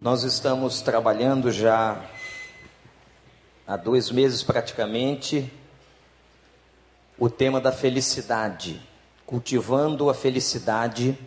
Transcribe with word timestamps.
Nós 0.00 0.22
estamos 0.22 0.80
trabalhando 0.80 1.50
já 1.50 2.08
há 3.66 3.76
dois 3.76 4.12
meses 4.12 4.44
praticamente 4.44 5.52
o 7.18 7.28
tema 7.28 7.60
da 7.60 7.72
felicidade, 7.72 8.80
cultivando 9.26 10.08
a 10.08 10.14
felicidade. 10.14 11.18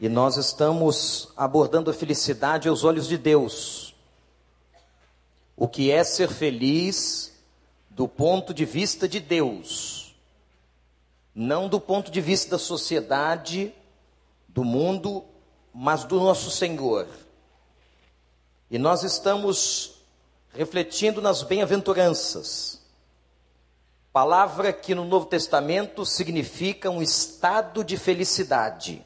E 0.00 0.08
nós 0.08 0.38
estamos 0.38 1.28
abordando 1.36 1.90
a 1.90 1.94
felicidade 1.94 2.70
aos 2.70 2.84
olhos 2.84 3.06
de 3.06 3.18
Deus. 3.18 3.94
O 5.54 5.68
que 5.68 5.90
é 5.90 6.02
ser 6.02 6.30
feliz 6.30 7.38
do 7.90 8.08
ponto 8.08 8.54
de 8.54 8.64
vista 8.64 9.06
de 9.06 9.20
Deus, 9.20 10.16
não 11.34 11.68
do 11.68 11.78
ponto 11.78 12.10
de 12.10 12.22
vista 12.22 12.52
da 12.52 12.58
sociedade, 12.58 13.74
do 14.48 14.64
mundo 14.64 15.22
mas 15.74 16.04
do 16.04 16.20
nosso 16.20 16.50
Senhor. 16.52 17.08
E 18.70 18.78
nós 18.78 19.02
estamos 19.02 19.96
refletindo 20.50 21.20
nas 21.20 21.42
bem-aventuranças, 21.42 22.80
palavra 24.12 24.72
que 24.72 24.94
no 24.94 25.04
Novo 25.04 25.26
Testamento 25.26 26.06
significa 26.06 26.88
um 26.88 27.02
estado 27.02 27.82
de 27.82 27.96
felicidade. 27.96 29.04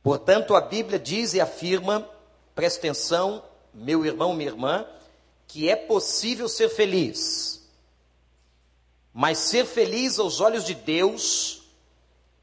Portanto, 0.00 0.54
a 0.54 0.60
Bíblia 0.60 1.00
diz 1.00 1.34
e 1.34 1.40
afirma, 1.40 2.08
presta 2.54 2.78
atenção, 2.78 3.42
meu 3.74 4.06
irmão, 4.06 4.32
minha 4.32 4.48
irmã, 4.48 4.86
que 5.48 5.68
é 5.68 5.74
possível 5.74 6.48
ser 6.48 6.68
feliz. 6.68 7.68
Mas 9.12 9.38
ser 9.38 9.66
feliz 9.66 10.20
aos 10.20 10.40
olhos 10.40 10.64
de 10.64 10.74
Deus 10.74 11.65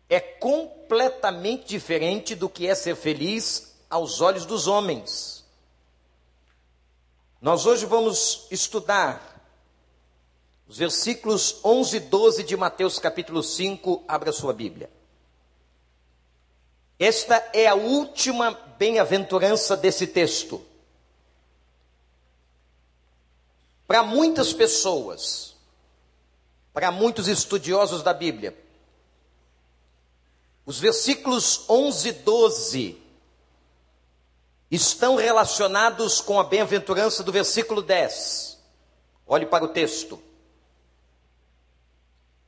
é 0.10 0.20
completamente 0.20 1.66
diferente 1.68 2.36
do 2.36 2.50
que 2.50 2.68
é 2.68 2.76
ser 2.76 2.96
feliz 2.96 3.76
aos 3.90 4.22
olhos 4.22 4.46
dos 4.46 4.68
homens. 4.68 5.44
Nós 7.42 7.66
hoje 7.66 7.86
vamos 7.86 8.48
estudar 8.50 9.34
os 10.68 10.78
versículos 10.78 11.60
11 11.64 11.98
e 11.98 12.00
12 12.00 12.44
de 12.44 12.56
Mateus 12.56 12.98
capítulo 13.00 13.44
5. 13.44 14.04
Abra 14.08 14.32
sua 14.32 14.54
Bíblia. 14.54 14.90
Esta 16.98 17.36
é 17.54 17.68
a 17.68 17.76
última 17.76 18.52
bem-aventurança 18.78 19.76
desse 19.76 20.08
texto. 20.08 20.66
Para 23.86 24.04
muitas 24.04 24.54
pessoas, 24.54 25.56
para 26.72 26.92
muitos 26.92 27.28
estudiosos 27.28 28.02
da 28.02 28.14
Bíblia, 28.14 28.58
os 30.66 30.80
versículos 30.80 31.70
11 31.70 32.10
e 32.10 32.12
12 32.12 33.04
estão 34.72 35.16
relacionados 35.16 36.22
com 36.22 36.40
a 36.40 36.44
bem-aventurança 36.44 37.22
do 37.22 37.32
versículo 37.32 37.82
10. 37.82 38.58
Olhe 39.28 39.46
para 39.46 39.66
o 39.66 39.70
texto. 39.70 40.22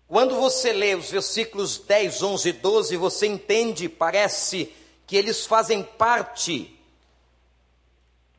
Quando 0.07 0.35
você 0.35 0.71
lê 0.71 0.95
os 0.95 1.11
versículos 1.11 1.77
10, 1.79 2.23
11 2.23 2.49
e 2.49 2.53
12, 2.53 2.97
você 2.97 3.27
entende, 3.27 3.89
parece 3.89 4.73
que 5.05 5.15
eles 5.15 5.45
fazem 5.45 5.83
parte 5.83 6.79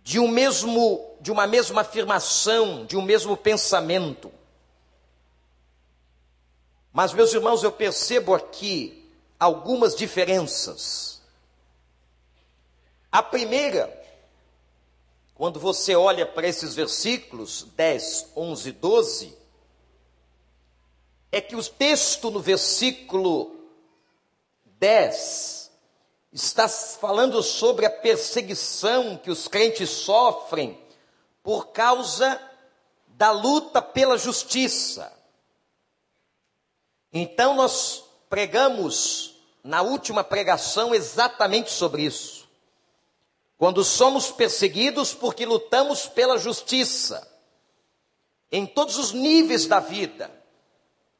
de 0.02 0.18
um 0.18 0.28
mesmo 0.28 1.16
de 1.20 1.32
uma 1.32 1.46
mesma 1.46 1.80
afirmação, 1.80 2.86
de 2.86 2.96
um 2.96 3.02
mesmo 3.02 3.36
pensamento. 3.36 4.32
Mas 6.92 7.12
meus 7.12 7.32
irmãos, 7.34 7.64
eu 7.64 7.72
percebo 7.72 8.32
aqui 8.32 9.05
algumas 9.38 9.94
diferenças. 9.94 11.20
A 13.10 13.22
primeira, 13.22 13.92
quando 15.34 15.60
você 15.60 15.94
olha 15.94 16.26
para 16.26 16.46
esses 16.46 16.74
versículos 16.74 17.64
10, 17.76 18.32
11 18.36 18.68
e 18.68 18.72
12, 18.72 19.38
é 21.32 21.40
que 21.40 21.56
o 21.56 21.62
texto 21.62 22.30
no 22.30 22.40
versículo 22.40 23.54
10 24.78 25.70
está 26.32 26.68
falando 26.68 27.42
sobre 27.42 27.86
a 27.86 27.90
perseguição 27.90 29.16
que 29.16 29.30
os 29.30 29.48
crentes 29.48 29.90
sofrem 29.90 30.78
por 31.42 31.68
causa 31.68 32.40
da 33.08 33.30
luta 33.30 33.80
pela 33.80 34.18
justiça. 34.18 35.12
Então 37.12 37.54
nós 37.54 38.05
pregamos 38.28 39.34
na 39.62 39.82
última 39.82 40.22
pregação 40.22 40.94
exatamente 40.94 41.70
sobre 41.70 42.02
isso. 42.02 42.46
Quando 43.58 43.82
somos 43.82 44.30
perseguidos 44.30 45.14
porque 45.14 45.46
lutamos 45.46 46.06
pela 46.06 46.38
justiça, 46.38 47.26
em 48.52 48.66
todos 48.66 48.96
os 48.96 49.12
níveis 49.12 49.66
da 49.66 49.80
vida, 49.80 50.30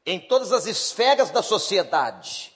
em 0.05 0.21
todas 0.21 0.53
as 0.53 0.67
esferas 0.67 1.31
da 1.31 1.43
sociedade. 1.43 2.53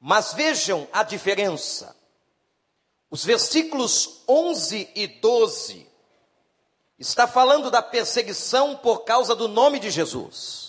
Mas 0.00 0.32
vejam 0.32 0.88
a 0.92 1.02
diferença. 1.02 1.94
Os 3.10 3.24
versículos 3.24 4.22
11 4.28 4.90
e 4.94 5.06
12 5.06 5.86
está 6.98 7.28
falando 7.28 7.70
da 7.70 7.82
perseguição 7.82 8.76
por 8.76 9.04
causa 9.04 9.34
do 9.34 9.46
nome 9.46 9.78
de 9.78 9.90
Jesus 9.90 10.65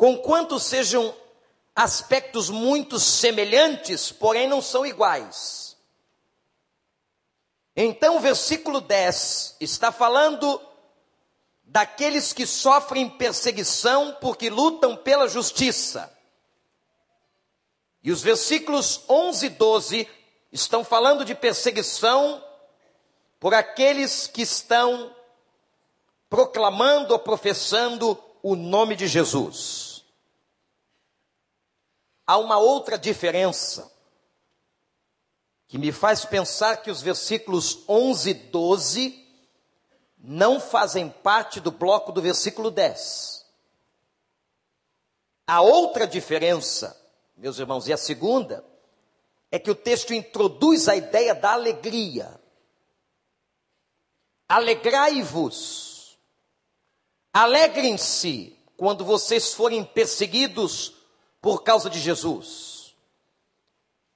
conquanto 0.00 0.58
sejam 0.58 1.14
aspectos 1.76 2.48
muito 2.48 2.98
semelhantes, 2.98 4.10
porém 4.10 4.48
não 4.48 4.62
são 4.62 4.86
iguais. 4.86 5.76
Então, 7.76 8.16
o 8.16 8.20
versículo 8.20 8.80
10 8.80 9.56
está 9.60 9.92
falando 9.92 10.58
daqueles 11.62 12.32
que 12.32 12.46
sofrem 12.46 13.10
perseguição 13.10 14.16
porque 14.22 14.48
lutam 14.48 14.96
pela 14.96 15.28
justiça. 15.28 16.10
E 18.02 18.10
os 18.10 18.22
versículos 18.22 19.02
11 19.06 19.44
e 19.44 19.50
12 19.50 20.08
estão 20.50 20.82
falando 20.82 21.26
de 21.26 21.34
perseguição 21.34 22.42
por 23.38 23.52
aqueles 23.52 24.26
que 24.26 24.40
estão 24.40 25.14
proclamando 26.30 27.12
ou 27.12 27.18
professando 27.18 28.18
o 28.42 28.56
nome 28.56 28.96
de 28.96 29.06
Jesus 29.06 29.89
há 32.30 32.38
uma 32.38 32.58
outra 32.58 32.96
diferença 32.96 33.90
que 35.66 35.76
me 35.76 35.90
faz 35.90 36.24
pensar 36.24 36.76
que 36.76 36.88
os 36.88 37.02
versículos 37.02 37.82
11 37.88 38.30
e 38.30 38.34
12 38.34 39.28
não 40.16 40.60
fazem 40.60 41.10
parte 41.10 41.58
do 41.58 41.72
bloco 41.72 42.12
do 42.12 42.22
versículo 42.22 42.70
10. 42.70 43.44
A 45.44 45.60
outra 45.60 46.06
diferença, 46.06 46.96
meus 47.36 47.58
irmãos, 47.58 47.88
e 47.88 47.92
a 47.92 47.96
segunda, 47.96 48.64
é 49.50 49.58
que 49.58 49.70
o 49.72 49.74
texto 49.74 50.14
introduz 50.14 50.88
a 50.88 50.94
ideia 50.94 51.34
da 51.34 51.54
alegria. 51.54 52.40
Alegrai-vos, 54.48 56.16
alegrem-se 57.32 58.56
quando 58.76 59.04
vocês 59.04 59.52
forem 59.52 59.82
perseguidos 59.82 60.99
por 61.40 61.62
causa 61.62 61.88
de 61.88 61.98
Jesus. 61.98 62.94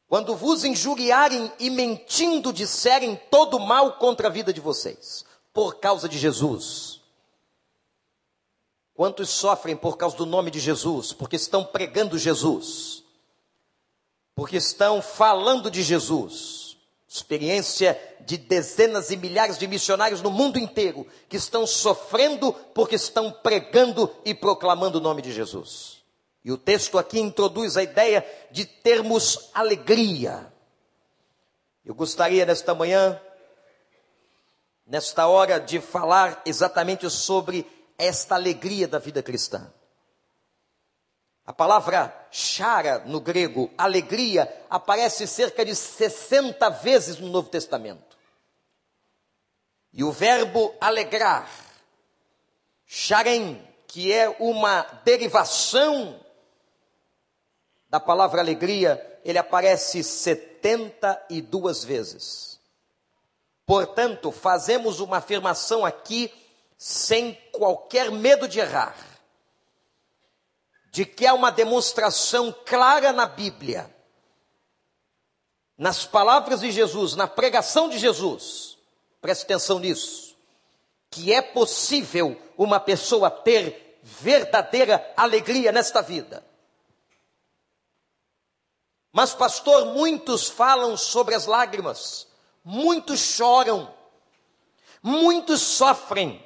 Quando 0.07 0.37
vos 0.37 0.65
injuriarem 0.65 1.51
e 1.59 1.71
mentindo 1.71 2.53
disserem 2.53 3.17
todo 3.31 3.59
mal 3.59 3.95
contra 3.95 4.29
a 4.29 4.31
vida 4.31 4.53
de 4.53 4.61
vocês, 4.61 5.25
por 5.53 5.77
causa 5.77 6.09
de 6.09 6.19
Jesus. 6.19 7.01
Quantos 8.95 9.31
sofrem 9.31 9.77
por 9.77 9.97
causa 9.97 10.17
do 10.17 10.27
nome 10.27 10.51
de 10.51 10.61
Jesus, 10.61 11.13
porque 11.13 11.37
estão 11.37 11.65
pregando 11.65 12.19
Jesus, 12.19 13.03
porque 14.35 14.57
estão 14.57 15.03
falando 15.03 15.71
de 15.71 15.83
Jesus. 15.83 16.77
Experiência 17.09 18.01
de 18.21 18.37
dezenas 18.37 19.11
e 19.11 19.17
milhares 19.17 19.59
de 19.59 19.67
missionários 19.67 20.21
no 20.21 20.31
mundo 20.31 20.59
inteiro 20.59 21.07
que 21.29 21.37
estão 21.37 21.67
sofrendo 21.67 22.53
porque 22.75 22.97
estão 22.97 23.31
pregando 23.31 24.13
e 24.25 24.35
proclamando 24.35 24.99
o 24.99 25.01
nome 25.01 25.23
de 25.23 25.33
Jesus. 25.33 26.04
E 26.45 26.53
o 26.53 26.59
texto 26.59 26.99
aqui 26.99 27.19
introduz 27.19 27.77
a 27.79 27.83
ideia 27.83 28.25
de 28.51 28.67
termos 28.67 29.51
alegria. 29.55 30.53
Eu 31.83 31.95
gostaria 31.95 32.45
nesta 32.45 32.75
manhã, 32.75 33.19
nesta 34.87 35.27
hora, 35.27 35.59
de 35.59 35.81
falar 35.81 36.43
exatamente 36.45 37.09
sobre 37.09 37.67
esta 37.97 38.35
alegria 38.35 38.87
da 38.87 38.99
vida 38.99 39.23
cristã. 39.23 39.73
A 41.47 41.53
palavra 41.53 42.15
chara 42.31 43.01
no 43.07 43.21
grego, 43.21 43.71
alegria, 43.77 44.51
aparece 44.69 45.27
cerca 45.27 45.65
de 45.65 45.75
60 45.75 46.69
vezes 46.71 47.19
no 47.19 47.29
Novo 47.29 47.49
Testamento. 47.49 48.19
E 49.93 50.05
o 50.05 50.13
verbo 50.13 50.75
alegrar, 50.81 51.49
charem, 52.85 53.67
que 53.87 54.13
é 54.13 54.29
uma 54.41 54.83
derivação 55.05 56.24
da 57.95 58.01
palavra 58.01 58.41
alegria, 58.41 59.21
ele 59.25 59.39
aparece 59.39 59.99
82 59.99 61.85
vezes. 61.85 62.59
Portanto, 63.65 64.33
fazemos 64.33 64.99
uma 64.99 65.19
afirmação 65.19 65.87
aqui 65.87 66.29
sem 66.77 67.35
qualquer 67.53 68.11
medo 68.11 68.49
de 68.49 68.59
errar, 68.59 68.97
de 70.91 71.07
que 71.07 71.25
há 71.25 71.35
uma 71.35 71.53
demonstração 71.53 72.53
clara 72.67 73.13
na 73.13 73.27
Bíblia, 73.27 73.89
nas 75.79 76.05
palavras 76.05 76.63
de 76.63 76.73
Jesus, 76.73 77.15
na 77.15 77.29
pregação 77.29 77.89
de 77.89 77.97
Jesus, 77.97 78.77
preste 79.21 79.45
atenção 79.45 79.79
nisso, 79.79 80.37
que 81.13 81.33
é 81.33 81.41
possível 81.41 82.37
uma 82.59 82.81
pessoa 82.81 83.31
ter 83.31 84.01
verdadeira 84.03 85.13
alegria 85.17 85.71
nesta 85.71 86.03
vida. 86.03 86.45
Mas, 89.15 89.33
pastor, 89.33 89.95
muitos 89.95 90.49
falam 90.49 90.97
sobre 90.97 91.37
as 91.37 91.47
lágrimas, 91.47 92.27
muitos 92.65 93.21
choram, 93.21 93.95
muitos 95.01 95.63
sofrem, 95.63 96.45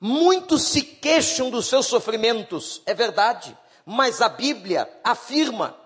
muitos 0.00 0.62
se 0.62 0.80
queixam 0.80 1.50
dos 1.50 1.66
seus 1.66 1.86
sofrimentos, 1.86 2.82
é 2.86 2.94
verdade, 2.94 3.58
mas 3.84 4.22
a 4.22 4.28
Bíblia 4.28 4.88
afirma, 5.02 5.76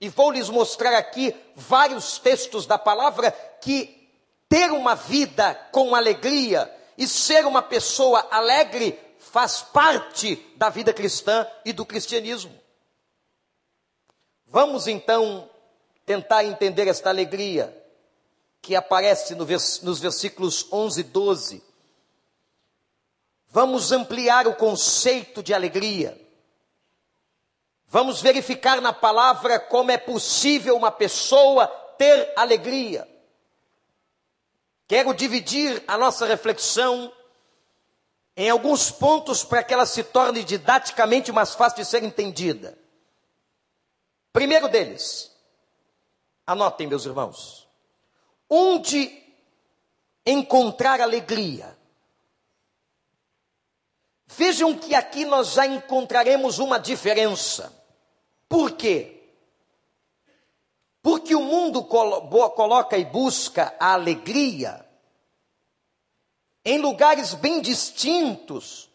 e 0.00 0.08
vou 0.08 0.30
lhes 0.30 0.48
mostrar 0.48 0.96
aqui 0.96 1.34
vários 1.56 2.18
textos 2.18 2.64
da 2.64 2.78
palavra, 2.78 3.32
que 3.60 4.08
ter 4.48 4.70
uma 4.70 4.94
vida 4.94 5.52
com 5.72 5.96
alegria 5.96 6.72
e 6.96 7.08
ser 7.08 7.44
uma 7.44 7.60
pessoa 7.60 8.24
alegre 8.30 8.96
faz 9.18 9.62
parte 9.62 10.36
da 10.54 10.68
vida 10.68 10.92
cristã 10.92 11.44
e 11.64 11.72
do 11.72 11.84
cristianismo. 11.84 12.62
Vamos 14.54 14.86
então 14.86 15.50
tentar 16.06 16.44
entender 16.44 16.86
esta 16.86 17.08
alegria 17.08 17.76
que 18.62 18.76
aparece 18.76 19.34
no 19.34 19.44
vers 19.44 19.82
nos 19.82 19.98
versículos 19.98 20.72
11 20.72 21.00
e 21.00 21.02
12. 21.02 21.64
Vamos 23.48 23.90
ampliar 23.90 24.46
o 24.46 24.54
conceito 24.54 25.42
de 25.42 25.52
alegria. 25.52 26.16
Vamos 27.88 28.22
verificar 28.22 28.80
na 28.80 28.92
palavra 28.92 29.58
como 29.58 29.90
é 29.90 29.98
possível 29.98 30.76
uma 30.76 30.92
pessoa 30.92 31.66
ter 31.98 32.32
alegria. 32.36 33.08
Quero 34.86 35.12
dividir 35.14 35.82
a 35.88 35.98
nossa 35.98 36.26
reflexão 36.26 37.12
em 38.36 38.48
alguns 38.50 38.88
pontos 38.88 39.42
para 39.42 39.64
que 39.64 39.74
ela 39.74 39.84
se 39.84 40.04
torne 40.04 40.44
didaticamente 40.44 41.32
mais 41.32 41.56
fácil 41.56 41.78
de 41.78 41.84
ser 41.84 42.04
entendida. 42.04 42.83
Primeiro 44.34 44.68
deles, 44.68 45.30
anotem, 46.44 46.88
meus 46.88 47.06
irmãos, 47.06 47.68
onde 48.50 49.22
encontrar 50.26 51.00
alegria. 51.00 51.78
Vejam 54.26 54.76
que 54.76 54.92
aqui 54.92 55.24
nós 55.24 55.52
já 55.52 55.64
encontraremos 55.66 56.58
uma 56.58 56.78
diferença. 56.78 57.72
Por 58.48 58.72
quê? 58.72 59.22
Porque 61.00 61.32
o 61.36 61.40
mundo 61.40 61.84
coloca 61.84 62.98
e 62.98 63.04
busca 63.04 63.72
a 63.78 63.92
alegria 63.92 64.84
em 66.64 66.78
lugares 66.78 67.34
bem 67.34 67.60
distintos 67.60 68.90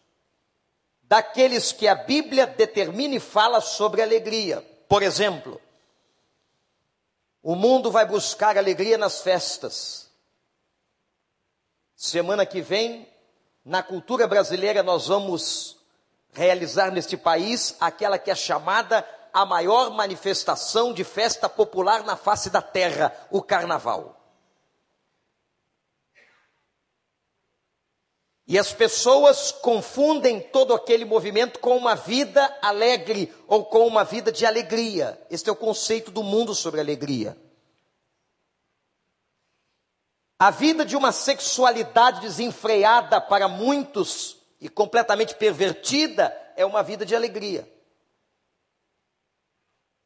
daqueles 1.00 1.72
que 1.72 1.88
a 1.88 1.94
Bíblia 1.94 2.46
determina 2.46 3.14
e 3.14 3.20
fala 3.20 3.62
sobre 3.62 4.02
alegria. 4.02 4.68
Por 4.90 5.04
exemplo, 5.04 5.60
o 7.40 7.54
mundo 7.54 7.92
vai 7.92 8.04
buscar 8.04 8.58
alegria 8.58 8.98
nas 8.98 9.20
festas. 9.20 10.10
Semana 11.94 12.44
que 12.44 12.60
vem, 12.60 13.08
na 13.64 13.84
cultura 13.84 14.26
brasileira, 14.26 14.82
nós 14.82 15.06
vamos 15.06 15.76
realizar 16.32 16.90
neste 16.90 17.16
país 17.16 17.76
aquela 17.78 18.18
que 18.18 18.32
é 18.32 18.34
chamada 18.34 19.08
a 19.32 19.46
maior 19.46 19.92
manifestação 19.92 20.92
de 20.92 21.04
festa 21.04 21.48
popular 21.48 22.02
na 22.02 22.16
face 22.16 22.50
da 22.50 22.60
terra, 22.60 23.14
o 23.30 23.40
carnaval. 23.40 24.19
E 28.50 28.58
as 28.58 28.72
pessoas 28.72 29.52
confundem 29.52 30.40
todo 30.40 30.74
aquele 30.74 31.04
movimento 31.04 31.60
com 31.60 31.76
uma 31.76 31.94
vida 31.94 32.58
alegre 32.60 33.32
ou 33.46 33.64
com 33.64 33.86
uma 33.86 34.02
vida 34.02 34.32
de 34.32 34.44
alegria. 34.44 35.24
Este 35.30 35.48
é 35.48 35.52
o 35.52 35.56
conceito 35.56 36.10
do 36.10 36.20
mundo 36.24 36.52
sobre 36.52 36.80
alegria. 36.80 37.38
A 40.36 40.50
vida 40.50 40.84
de 40.84 40.96
uma 40.96 41.12
sexualidade 41.12 42.22
desenfreada 42.22 43.20
para 43.20 43.46
muitos 43.46 44.38
e 44.60 44.68
completamente 44.68 45.36
pervertida 45.36 46.36
é 46.56 46.66
uma 46.66 46.82
vida 46.82 47.06
de 47.06 47.14
alegria. 47.14 47.72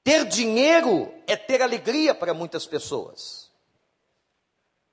Ter 0.03 0.27
dinheiro 0.27 1.11
é 1.27 1.35
ter 1.35 1.63
alegria 1.63 2.15
para 2.15 2.35
muitas 2.35 2.67
pessoas. 2.67 3.51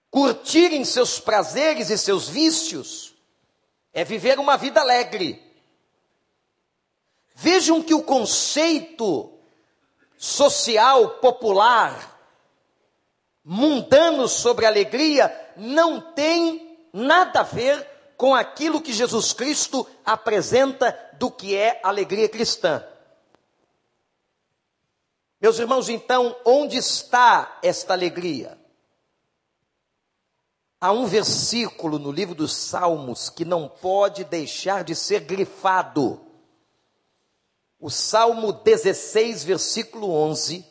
Curtirem 0.10 0.86
seus 0.86 1.20
prazeres 1.20 1.90
e 1.90 1.98
seus 1.98 2.30
vícios 2.30 3.11
é 3.94 4.04
viver 4.04 4.40
uma 4.40 4.58
vida 4.58 4.80
alegre. 4.82 5.42
Vejam 7.36 7.82
que 7.82 7.94
o 7.94 8.04
conceito 8.04 9.32
social, 10.18 11.12
popular, 11.16 12.20
mundano 13.44 14.28
sobre 14.28 14.66
alegria 14.66 15.34
não 15.58 16.00
tem 16.00 16.78
nada 16.94 17.40
a 17.40 17.44
ver 17.44 17.88
com 18.16 18.36
aquilo 18.36 18.82
que 18.82 18.94
Jesus 18.94 19.34
Cristo 19.34 19.88
apresenta 20.06 20.96
do 21.14 21.32
que 21.32 21.56
é 21.56 21.80
alegria 21.84 22.30
cristã. 22.30 22.86
Meus 25.42 25.58
irmãos, 25.58 25.90
então, 25.90 26.36
onde 26.46 26.78
está 26.78 27.58
esta 27.64 27.94
alegria? 27.94 28.61
Há 30.84 30.92
um 30.92 31.06
versículo 31.06 32.00
no 32.00 32.12
livro 32.12 32.34
dos 32.34 32.56
Salmos 32.56 33.30
que 33.30 33.46
não 33.46 33.68
pode 33.68 34.24
deixar 34.24 34.84
de 34.84 34.96
ser 34.96 35.20
grifado. 35.20 36.20
O 37.80 37.92
Salmo 37.92 38.52
16, 38.52 39.44
versículo 39.44 40.12
11. 40.12 40.66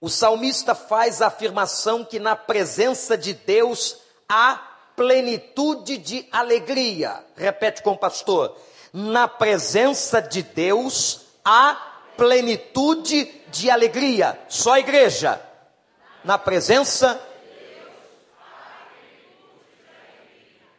O 0.00 0.08
salmista 0.08 0.76
faz 0.76 1.20
a 1.20 1.26
afirmação 1.26 2.04
que 2.04 2.20
na 2.20 2.36
presença 2.36 3.18
de 3.18 3.34
Deus 3.34 3.98
há 4.28 4.54
plenitude 4.94 5.98
de 5.98 6.28
alegria. 6.30 7.24
Repete 7.36 7.82
com 7.82 7.92
o 7.92 7.98
pastor. 7.98 8.56
Na 8.92 9.26
presença 9.26 10.22
de 10.22 10.44
Deus 10.44 11.22
há 11.44 11.74
plenitude 12.16 13.24
de 13.48 13.68
alegria. 13.68 14.38
Só 14.48 14.74
a 14.74 14.80
igreja. 14.80 15.42
Na 16.22 16.38
presença 16.38 17.20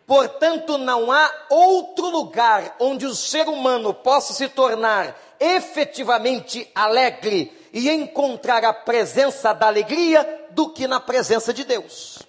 Portanto, 0.08 0.78
não 0.78 1.12
há 1.12 1.30
outro 1.50 2.08
lugar 2.10 2.78
onde 2.80 3.06
o 3.06 3.14
ser 3.14 3.50
humano 3.50 3.94
possa 3.94 4.34
se 4.34 4.48
tornar 4.48 5.20
efetivamente 5.38 6.72
alegre 6.74 7.52
e 7.74 7.90
encontrar 7.90 8.64
a 8.64 8.74
presença 8.74 9.52
da 9.52 9.68
alegria 9.68 10.48
do 10.52 10.70
que 10.70 10.88
na 10.88 11.02
presença 11.02 11.54
de 11.54 11.66
Deus. 11.66 12.20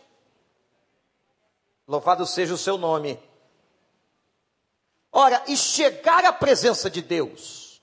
Louvado 1.86 2.26
seja 2.26 2.52
o 2.52 2.58
seu 2.58 2.76
nome. 2.76 3.16
Ora, 5.12 5.40
e 5.46 5.56
chegar 5.56 6.24
à 6.24 6.32
presença 6.32 6.90
de 6.90 7.00
Deus, 7.00 7.80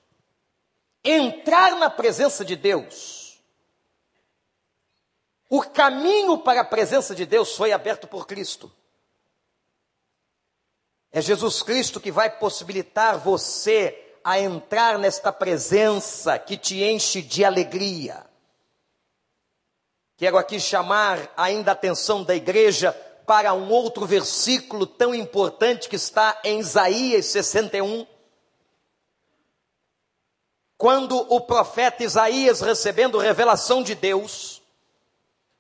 entrar 1.05 1.73
na 1.77 1.89
presença 1.89 2.43
de 2.43 2.57
Deus, 2.57 3.41
o 5.49 5.61
caminho 5.61 6.37
para 6.37 6.61
a 6.61 6.65
presença 6.65 7.15
de 7.15 7.25
Deus 7.25 7.55
foi 7.55 7.71
aberto 7.71 8.07
por 8.07 8.27
Cristo. 8.27 8.69
É 11.15 11.21
Jesus 11.21 11.63
Cristo 11.63 12.01
que 12.01 12.11
vai 12.11 12.29
possibilitar 12.29 13.17
você 13.17 14.17
a 14.21 14.37
entrar 14.37 14.99
nesta 14.99 15.31
presença 15.31 16.37
que 16.37 16.57
te 16.57 16.83
enche 16.83 17.21
de 17.21 17.45
alegria. 17.45 18.25
Quero 20.17 20.37
aqui 20.37 20.59
chamar 20.59 21.31
ainda 21.37 21.71
a 21.71 21.73
atenção 21.73 22.21
da 22.21 22.35
igreja 22.35 22.91
para 23.25 23.53
um 23.53 23.71
outro 23.71 24.05
versículo 24.05 24.85
tão 24.85 25.15
importante 25.15 25.87
que 25.87 25.95
está 25.95 26.37
em 26.43 26.59
Isaías 26.59 27.27
61. 27.27 28.05
Quando 30.77 31.15
o 31.33 31.39
profeta 31.39 32.03
Isaías, 32.03 32.59
recebendo 32.59 33.17
revelação 33.17 33.81
de 33.81 33.95
Deus, 33.95 34.61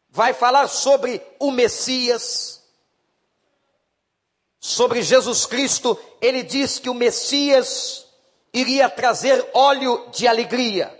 vai 0.09 0.33
falar 0.33 0.67
sobre 0.67 1.25
o 1.39 1.49
Messias, 1.49 2.61
sobre 4.65 5.03
Jesus 5.03 5.45
Cristo, 5.45 5.95
ele 6.19 6.41
diz 6.41 6.79
que 6.79 6.89
o 6.89 6.93
Messias 6.95 8.07
iria 8.51 8.89
trazer 8.89 9.47
óleo 9.53 10.09
de 10.09 10.27
alegria. 10.27 10.91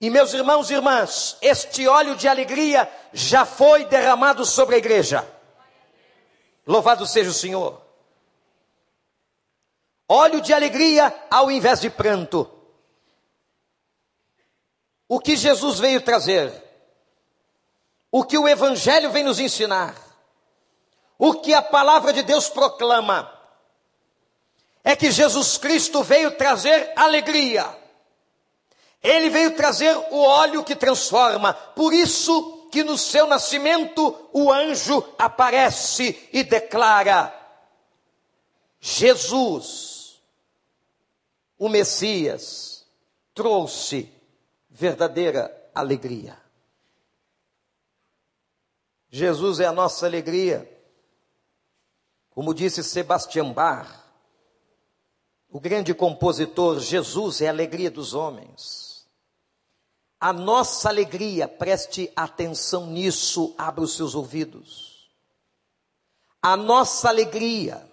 E 0.00 0.08
meus 0.08 0.32
irmãos 0.32 0.70
e 0.70 0.74
irmãs, 0.74 1.36
este 1.42 1.86
óleo 1.86 2.16
de 2.16 2.26
alegria 2.26 2.90
já 3.12 3.44
foi 3.44 3.84
derramado 3.84 4.46
sobre 4.46 4.76
a 4.76 4.78
igreja. 4.78 5.28
Louvado 6.66 7.06
seja 7.06 7.28
o 7.28 7.34
Senhor. 7.34 7.78
Óleo 10.08 10.40
de 10.40 10.54
alegria 10.54 11.14
ao 11.30 11.50
invés 11.50 11.82
de 11.82 11.90
pranto. 11.90 12.50
O 15.06 15.20
que 15.20 15.36
Jesus 15.36 15.78
veio 15.78 16.00
trazer? 16.00 16.50
O 18.10 18.24
que 18.24 18.38
o 18.38 18.48
Evangelho 18.48 19.10
vem 19.10 19.22
nos 19.22 19.38
ensinar? 19.38 20.01
O 21.24 21.34
que 21.34 21.54
a 21.54 21.62
palavra 21.62 22.12
de 22.12 22.24
Deus 22.24 22.48
proclama? 22.48 23.32
É 24.82 24.96
que 24.96 25.08
Jesus 25.08 25.56
Cristo 25.56 26.02
veio 26.02 26.36
trazer 26.36 26.92
alegria. 26.96 27.64
Ele 29.00 29.30
veio 29.30 29.54
trazer 29.54 29.96
o 30.10 30.20
óleo 30.20 30.64
que 30.64 30.74
transforma. 30.74 31.54
Por 31.54 31.94
isso 31.94 32.68
que 32.72 32.82
no 32.82 32.98
seu 32.98 33.28
nascimento 33.28 34.30
o 34.32 34.52
anjo 34.52 35.14
aparece 35.16 36.28
e 36.32 36.42
declara: 36.42 37.32
Jesus, 38.80 40.20
o 41.56 41.68
Messias, 41.68 42.84
trouxe 43.32 44.12
verdadeira 44.68 45.70
alegria. 45.72 46.36
Jesus 49.08 49.60
é 49.60 49.66
a 49.66 49.72
nossa 49.72 50.04
alegria. 50.04 50.71
Como 52.34 52.54
disse 52.54 52.82
Sebastião 52.82 53.52
Bach, 53.52 54.02
o 55.50 55.60
grande 55.60 55.92
compositor, 55.92 56.80
Jesus 56.80 57.42
é 57.42 57.48
a 57.48 57.50
alegria 57.50 57.90
dos 57.90 58.14
homens. 58.14 59.06
A 60.18 60.32
nossa 60.32 60.88
alegria, 60.88 61.46
preste 61.46 62.10
atenção 62.16 62.86
nisso, 62.86 63.54
abra 63.58 63.84
os 63.84 63.94
seus 63.94 64.14
ouvidos. 64.14 65.10
A 66.40 66.56
nossa 66.56 67.08
alegria 67.08 67.86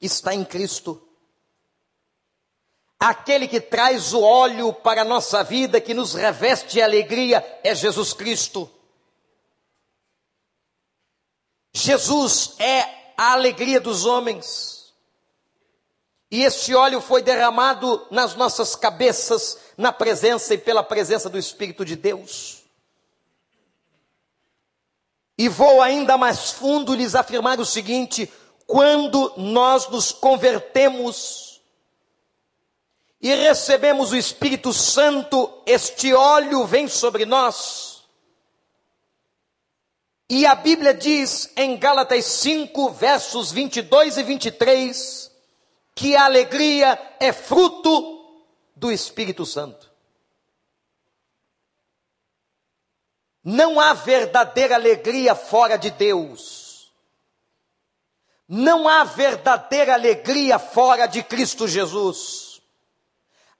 está 0.00 0.34
em 0.34 0.44
Cristo. 0.44 1.06
Aquele 2.98 3.46
que 3.46 3.60
traz 3.60 4.14
o 4.14 4.22
óleo 4.22 4.72
para 4.72 5.02
a 5.02 5.04
nossa 5.04 5.44
vida, 5.44 5.80
que 5.80 5.92
nos 5.92 6.14
reveste 6.14 6.72
de 6.72 6.82
alegria, 6.82 7.44
é 7.62 7.74
Jesus 7.74 8.14
Cristo. 8.14 8.70
Jesus 11.72 12.54
é 12.58 12.99
a 13.20 13.32
alegria 13.32 13.78
dos 13.78 14.06
homens. 14.06 14.94
E 16.30 16.42
esse 16.42 16.74
óleo 16.74 17.02
foi 17.02 17.20
derramado 17.20 18.06
nas 18.10 18.34
nossas 18.34 18.74
cabeças, 18.74 19.58
na 19.76 19.92
presença 19.92 20.54
e 20.54 20.58
pela 20.58 20.82
presença 20.82 21.28
do 21.28 21.36
Espírito 21.36 21.84
de 21.84 21.96
Deus. 21.96 22.62
E 25.36 25.50
vou 25.50 25.82
ainda 25.82 26.16
mais 26.16 26.52
fundo 26.52 26.94
lhes 26.94 27.14
afirmar 27.14 27.60
o 27.60 27.66
seguinte: 27.66 28.32
quando 28.66 29.34
nós 29.36 29.86
nos 29.90 30.12
convertemos 30.12 31.60
e 33.20 33.34
recebemos 33.34 34.12
o 34.12 34.16
Espírito 34.16 34.72
Santo, 34.72 35.62
este 35.66 36.14
óleo 36.14 36.64
vem 36.64 36.88
sobre 36.88 37.26
nós 37.26 37.89
e 40.30 40.46
a 40.46 40.54
Bíblia 40.54 40.94
diz 40.94 41.52
em 41.56 41.76
Gálatas 41.76 42.24
5, 42.24 42.90
versos 42.90 43.50
22 43.50 44.16
e 44.16 44.22
23, 44.22 45.28
que 45.92 46.14
a 46.14 46.24
alegria 46.24 47.16
é 47.18 47.32
fruto 47.32 48.40
do 48.76 48.92
Espírito 48.92 49.44
Santo. 49.44 49.90
Não 53.42 53.80
há 53.80 53.92
verdadeira 53.92 54.76
alegria 54.76 55.34
fora 55.34 55.76
de 55.76 55.90
Deus. 55.90 56.92
Não 58.46 58.86
há 58.86 59.02
verdadeira 59.02 59.94
alegria 59.94 60.60
fora 60.60 61.08
de 61.08 61.24
Cristo 61.24 61.66
Jesus. 61.66 62.62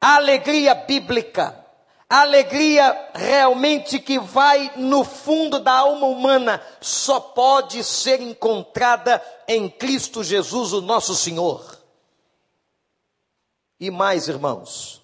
A 0.01 0.15
alegria 0.15 0.73
bíblica 0.73 1.60
a 2.13 2.23
alegria 2.23 3.11
realmente 3.15 4.01
que 4.01 4.19
vai 4.19 4.73
no 4.77 5.05
fundo 5.05 5.61
da 5.61 5.73
alma 5.73 6.09
humana 6.09 6.61
só 6.81 7.21
pode 7.21 7.85
ser 7.85 8.21
encontrada 8.21 9.23
em 9.47 9.71
Cristo 9.71 10.25
Jesus, 10.25 10.73
o 10.73 10.81
nosso 10.81 11.15
Senhor. 11.15 11.79
E 13.79 13.93
mais, 13.93 14.27
irmãos, 14.27 15.01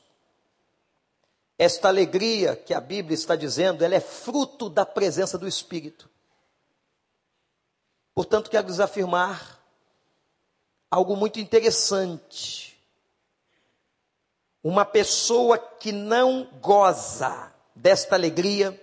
esta 1.56 1.86
alegria 1.86 2.56
que 2.56 2.74
a 2.74 2.80
Bíblia 2.80 3.14
está 3.14 3.36
dizendo, 3.36 3.84
ela 3.84 3.94
é 3.94 4.00
fruto 4.00 4.68
da 4.68 4.84
presença 4.84 5.38
do 5.38 5.46
Espírito. 5.46 6.10
Portanto, 8.12 8.50
quero 8.50 8.66
desafirmar 8.66 9.60
algo 10.90 11.14
muito 11.14 11.38
interessante 11.38 12.65
uma 14.66 14.84
pessoa 14.84 15.56
que 15.58 15.92
não 15.92 16.48
goza 16.60 17.54
desta 17.72 18.16
alegria, 18.16 18.76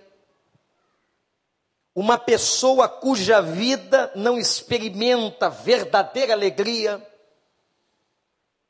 uma 1.94 2.16
pessoa 2.16 2.88
cuja 2.88 3.42
vida 3.42 4.10
não 4.14 4.38
experimenta 4.38 5.50
verdadeira 5.50 6.32
alegria, 6.32 7.06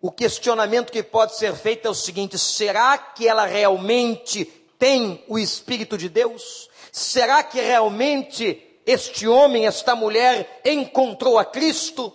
o 0.01 0.11
questionamento 0.11 0.91
que 0.91 1.05
pode 1.05 1.37
ser 1.37 1.55
feito 1.55 1.87
é 1.87 1.91
o 1.93 1.95
seguinte: 1.95 2.37
será 2.37 2.99
que 2.99 3.29
ela 3.29 3.47
realmente 3.47 4.45
tem 4.77 5.25
o 5.29 5.39
Espírito 5.39 5.97
de 5.97 6.09
Deus? 6.09 6.69
Será 6.91 7.45
que 7.45 7.61
realmente 7.61 8.81
este 8.85 9.29
homem, 9.29 9.69
esta 9.69 9.95
mulher 9.95 10.63
encontrou 10.65 11.39
a 11.39 11.45
Cristo? 11.45 12.13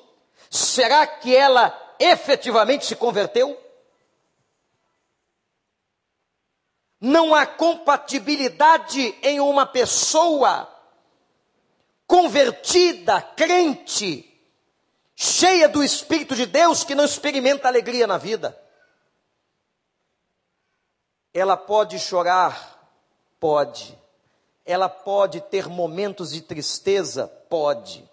Será 0.49 1.07
que 1.07 1.33
ela 1.33 1.95
efetivamente 1.97 2.85
se 2.85 2.97
converteu? 2.97 3.68
Não 6.99 7.33
há 7.33 7.45
compatibilidade 7.45 9.15
em 9.21 9.39
uma 9.39 9.65
pessoa 9.65 10.67
convertida, 12.05 13.21
crente, 13.21 14.25
cheia 15.15 15.69
do 15.69 15.83
Espírito 15.83 16.35
de 16.35 16.45
Deus, 16.45 16.83
que 16.83 16.95
não 16.95 17.05
experimenta 17.05 17.67
alegria 17.67 18.07
na 18.07 18.17
vida. 18.17 18.59
Ela 21.33 21.55
pode 21.55 21.99
chorar? 21.99 22.77
Pode. 23.39 23.97
Ela 24.65 24.89
pode 24.89 25.39
ter 25.41 25.69
momentos 25.69 26.31
de 26.31 26.41
tristeza? 26.41 27.27
Pode. 27.49 28.09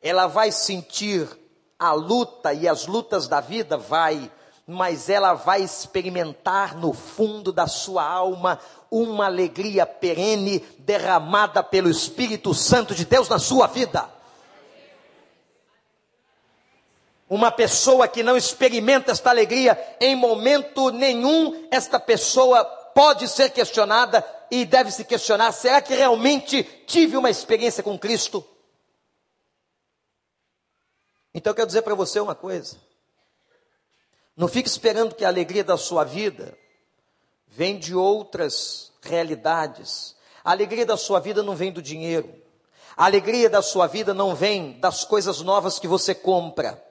Ela 0.00 0.26
vai 0.26 0.52
sentir 0.52 1.28
a 1.78 1.92
luta 1.92 2.52
e 2.52 2.68
as 2.68 2.86
lutas 2.86 3.26
da 3.26 3.40
vida? 3.40 3.76
Vai 3.76 4.30
mas 4.66 5.08
ela 5.08 5.34
vai 5.34 5.62
experimentar 5.62 6.76
no 6.76 6.92
fundo 6.92 7.52
da 7.52 7.68
sua 7.68 8.04
alma 8.04 8.58
uma 8.90 9.26
alegria 9.26 9.86
perene 9.86 10.58
derramada 10.80 11.62
pelo 11.62 11.88
Espírito 11.88 12.52
Santo 12.52 12.94
de 12.94 13.04
Deus 13.04 13.28
na 13.28 13.38
sua 13.38 13.68
vida. 13.68 14.10
Uma 17.28 17.50
pessoa 17.50 18.08
que 18.08 18.22
não 18.22 18.36
experimenta 18.36 19.12
esta 19.12 19.30
alegria 19.30 19.78
em 20.00 20.16
momento 20.16 20.90
nenhum, 20.90 21.68
esta 21.70 21.98
pessoa 21.98 22.64
pode 22.64 23.28
ser 23.28 23.50
questionada 23.50 24.24
e 24.50 24.64
deve 24.64 24.90
se 24.90 25.04
questionar: 25.04 25.52
será 25.52 25.80
que 25.80 25.94
realmente 25.94 26.62
tive 26.86 27.16
uma 27.16 27.30
experiência 27.30 27.82
com 27.82 27.98
Cristo? 27.98 28.44
Então 31.34 31.50
eu 31.50 31.54
quero 31.54 31.66
dizer 31.66 31.82
para 31.82 31.94
você 31.94 32.18
uma 32.18 32.34
coisa. 32.34 32.85
Não 34.36 34.48
fique 34.48 34.68
esperando 34.68 35.14
que 35.14 35.24
a 35.24 35.28
alegria 35.28 35.64
da 35.64 35.78
sua 35.78 36.04
vida 36.04 36.56
vem 37.48 37.78
de 37.78 37.94
outras 37.94 38.92
realidades. 39.00 40.14
A 40.44 40.50
alegria 40.50 40.84
da 40.84 40.96
sua 40.96 41.18
vida 41.18 41.42
não 41.42 41.56
vem 41.56 41.72
do 41.72 41.80
dinheiro. 41.80 42.34
A 42.94 43.06
alegria 43.06 43.48
da 43.48 43.62
sua 43.62 43.86
vida 43.86 44.12
não 44.12 44.34
vem 44.34 44.78
das 44.78 45.04
coisas 45.04 45.40
novas 45.40 45.78
que 45.78 45.88
você 45.88 46.14
compra. 46.14 46.82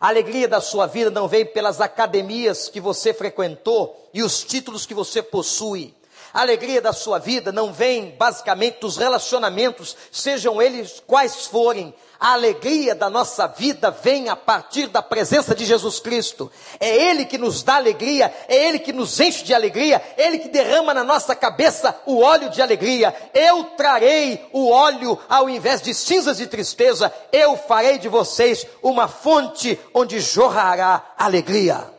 A 0.00 0.08
alegria 0.08 0.48
da 0.48 0.60
sua 0.60 0.86
vida 0.86 1.10
não 1.10 1.28
vem 1.28 1.44
pelas 1.44 1.80
academias 1.82 2.68
que 2.70 2.80
você 2.80 3.12
frequentou 3.12 4.08
e 4.14 4.22
os 4.22 4.42
títulos 4.42 4.86
que 4.86 4.94
você 4.94 5.22
possui. 5.22 5.94
A 6.32 6.40
alegria 6.40 6.80
da 6.82 6.92
sua 6.92 7.18
vida 7.18 7.52
não 7.52 7.72
vem 7.72 8.10
basicamente 8.16 8.80
dos 8.80 8.96
relacionamentos, 8.96 9.96
sejam 10.10 10.60
eles 10.60 11.02
quais 11.06 11.46
forem. 11.46 11.94
A 12.18 12.32
alegria 12.32 12.94
da 12.94 13.10
nossa 13.10 13.46
vida 13.46 13.90
vem 13.90 14.28
a 14.28 14.36
partir 14.36 14.86
da 14.86 15.02
presença 15.02 15.54
de 15.54 15.64
Jesus 15.64 16.00
Cristo. 16.00 16.50
É 16.80 16.88
Ele 16.88 17.24
que 17.26 17.36
nos 17.36 17.62
dá 17.62 17.76
alegria, 17.76 18.32
é 18.48 18.68
Ele 18.68 18.78
que 18.78 18.92
nos 18.92 19.20
enche 19.20 19.44
de 19.44 19.52
alegria, 19.52 20.02
é 20.16 20.26
Ele 20.26 20.38
que 20.38 20.48
derrama 20.48 20.94
na 20.94 21.04
nossa 21.04 21.34
cabeça 21.36 21.94
o 22.06 22.20
óleo 22.20 22.48
de 22.48 22.62
alegria. 22.62 23.14
Eu 23.34 23.64
trarei 23.76 24.48
o 24.52 24.70
óleo 24.70 25.18
ao 25.28 25.48
invés 25.48 25.82
de 25.82 25.92
cinzas 25.92 26.38
de 26.38 26.46
tristeza, 26.46 27.12
eu 27.30 27.56
farei 27.56 27.98
de 27.98 28.08
vocês 28.08 28.66
uma 28.82 29.08
fonte 29.08 29.78
onde 29.92 30.18
jorrará 30.20 31.14
alegria. 31.18 31.96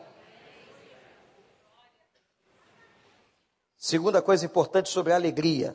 Segunda 3.76 4.20
coisa 4.20 4.44
importante 4.44 4.88
sobre 4.88 5.12
a 5.12 5.16
alegria. 5.16 5.74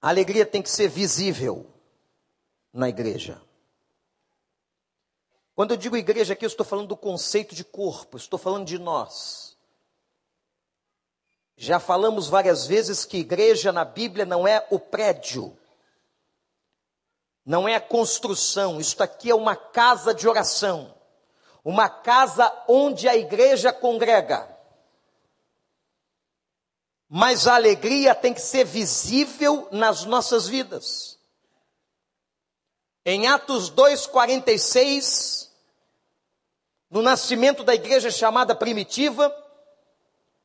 A 0.00 0.08
alegria 0.08 0.46
tem 0.46 0.62
que 0.62 0.70
ser 0.70 0.88
visível 0.88 1.66
na 2.72 2.88
igreja. 2.88 3.42
Quando 5.54 5.72
eu 5.72 5.76
digo 5.76 5.96
igreja 5.96 6.34
aqui, 6.34 6.44
eu 6.44 6.48
estou 6.48 6.64
falando 6.64 6.86
do 6.86 6.96
conceito 6.96 7.54
de 7.54 7.64
corpo, 7.64 8.16
estou 8.16 8.38
falando 8.38 8.64
de 8.64 8.78
nós. 8.78 9.56
Já 11.56 11.80
falamos 11.80 12.28
várias 12.28 12.64
vezes 12.64 13.04
que 13.04 13.18
igreja 13.18 13.72
na 13.72 13.84
Bíblia 13.84 14.24
não 14.24 14.46
é 14.46 14.64
o 14.70 14.78
prédio, 14.78 15.58
não 17.44 17.68
é 17.68 17.74
a 17.74 17.80
construção, 17.80 18.78
isto 18.78 19.02
aqui 19.02 19.30
é 19.30 19.34
uma 19.34 19.56
casa 19.56 20.14
de 20.14 20.28
oração, 20.28 20.94
uma 21.64 21.88
casa 21.88 22.52
onde 22.68 23.08
a 23.08 23.16
igreja 23.16 23.72
congrega. 23.72 24.57
Mas 27.08 27.46
a 27.46 27.54
alegria 27.54 28.14
tem 28.14 28.34
que 28.34 28.40
ser 28.40 28.64
visível 28.64 29.66
nas 29.70 30.04
nossas 30.04 30.46
vidas. 30.46 31.18
Em 33.04 33.26
Atos 33.26 33.70
2,46, 33.70 35.48
no 36.90 37.00
nascimento 37.00 37.64
da 37.64 37.74
igreja 37.74 38.10
chamada 38.10 38.54
primitiva, 38.54 39.34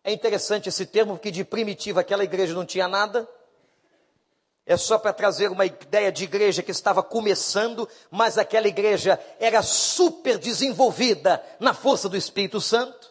é 0.03 0.13
interessante 0.13 0.69
esse 0.69 0.85
termo, 0.85 1.15
porque 1.15 1.31
de 1.31 1.43
primitiva 1.43 1.99
aquela 1.99 2.23
igreja 2.23 2.53
não 2.53 2.65
tinha 2.65 2.87
nada. 2.87 3.27
É 4.65 4.77
só 4.77 4.97
para 4.97 5.11
trazer 5.11 5.49
uma 5.49 5.65
ideia 5.65 6.09
de 6.09 6.23
igreja 6.23 6.63
que 6.63 6.71
estava 6.71 7.03
começando, 7.03 7.87
mas 8.09 8.37
aquela 8.37 8.67
igreja 8.67 9.19
era 9.39 9.61
super 9.61 10.37
desenvolvida 10.37 11.43
na 11.59 11.73
força 11.73 12.07
do 12.07 12.15
Espírito 12.15 12.61
Santo. 12.61 13.02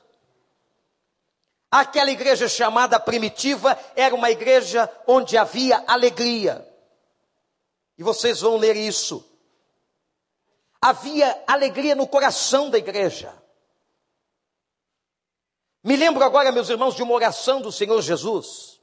Aquela 1.73 2.11
igreja 2.11 2.47
chamada 2.51 3.01
primitiva 3.01 3.79
era 3.97 4.15
uma 4.15 4.31
igreja 4.31 4.91
onde 5.07 5.39
havia 5.39 5.83
alegria. 5.87 6.69
E 7.97 8.03
vocês 8.03 8.43
vão 8.43 8.59
ler 8.59 8.77
isso. 8.77 9.27
Havia 10.83 11.43
alegria 11.47 11.95
no 11.95 12.07
coração 12.07 12.69
da 12.69 12.77
igreja. 12.77 13.33
Me 15.83 15.97
lembro 15.97 16.23
agora, 16.23 16.53
meus 16.53 16.69
irmãos, 16.69 16.95
de 16.95 17.03
uma 17.03 17.15
oração 17.15 17.63
do 17.63 17.73
Senhor 17.73 18.03
Jesus. 18.03 18.79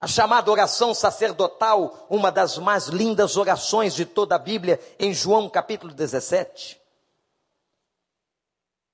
A 0.00 0.08
chamada 0.08 0.50
oração 0.50 0.92
sacerdotal, 0.92 2.04
uma 2.10 2.32
das 2.32 2.58
mais 2.58 2.88
lindas 2.88 3.36
orações 3.36 3.94
de 3.94 4.04
toda 4.04 4.34
a 4.34 4.40
Bíblia, 4.40 4.80
em 4.98 5.14
João 5.14 5.48
capítulo 5.48 5.94
17. 5.94 6.82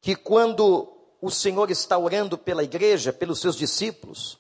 Que 0.02 0.14
quando 0.14 0.99
o 1.20 1.30
Senhor 1.30 1.70
está 1.70 1.98
orando 1.98 2.38
pela 2.38 2.64
igreja, 2.64 3.12
pelos 3.12 3.40
seus 3.40 3.56
discípulos, 3.56 4.38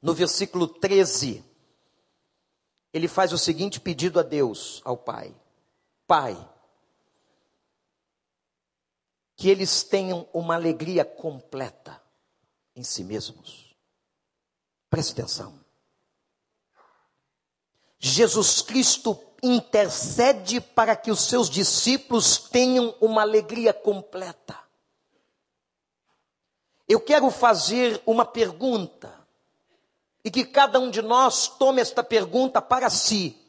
no 0.00 0.14
versículo 0.14 0.66
13, 0.66 1.44
ele 2.92 3.06
faz 3.06 3.32
o 3.32 3.38
seguinte 3.38 3.78
pedido 3.78 4.18
a 4.18 4.22
Deus, 4.22 4.80
ao 4.84 4.96
Pai: 4.96 5.34
Pai, 6.06 6.36
que 9.36 9.48
eles 9.48 9.82
tenham 9.82 10.26
uma 10.32 10.54
alegria 10.54 11.04
completa 11.04 12.02
em 12.74 12.82
si 12.82 13.04
mesmos. 13.04 13.74
Preste 14.88 15.12
atenção. 15.12 15.60
Jesus 17.98 18.62
Cristo 18.62 19.18
intercede 19.42 20.60
para 20.60 20.96
que 20.96 21.10
os 21.10 21.20
seus 21.20 21.48
discípulos 21.48 22.38
tenham 22.38 22.94
uma 23.00 23.22
alegria 23.22 23.72
completa. 23.72 24.69
Eu 26.90 27.00
quero 27.00 27.30
fazer 27.30 28.02
uma 28.04 28.24
pergunta 28.24 29.16
e 30.24 30.30
que 30.30 30.44
cada 30.44 30.80
um 30.80 30.90
de 30.90 31.00
nós 31.00 31.46
tome 31.46 31.80
esta 31.80 32.02
pergunta 32.02 32.60
para 32.60 32.90
si. 32.90 33.40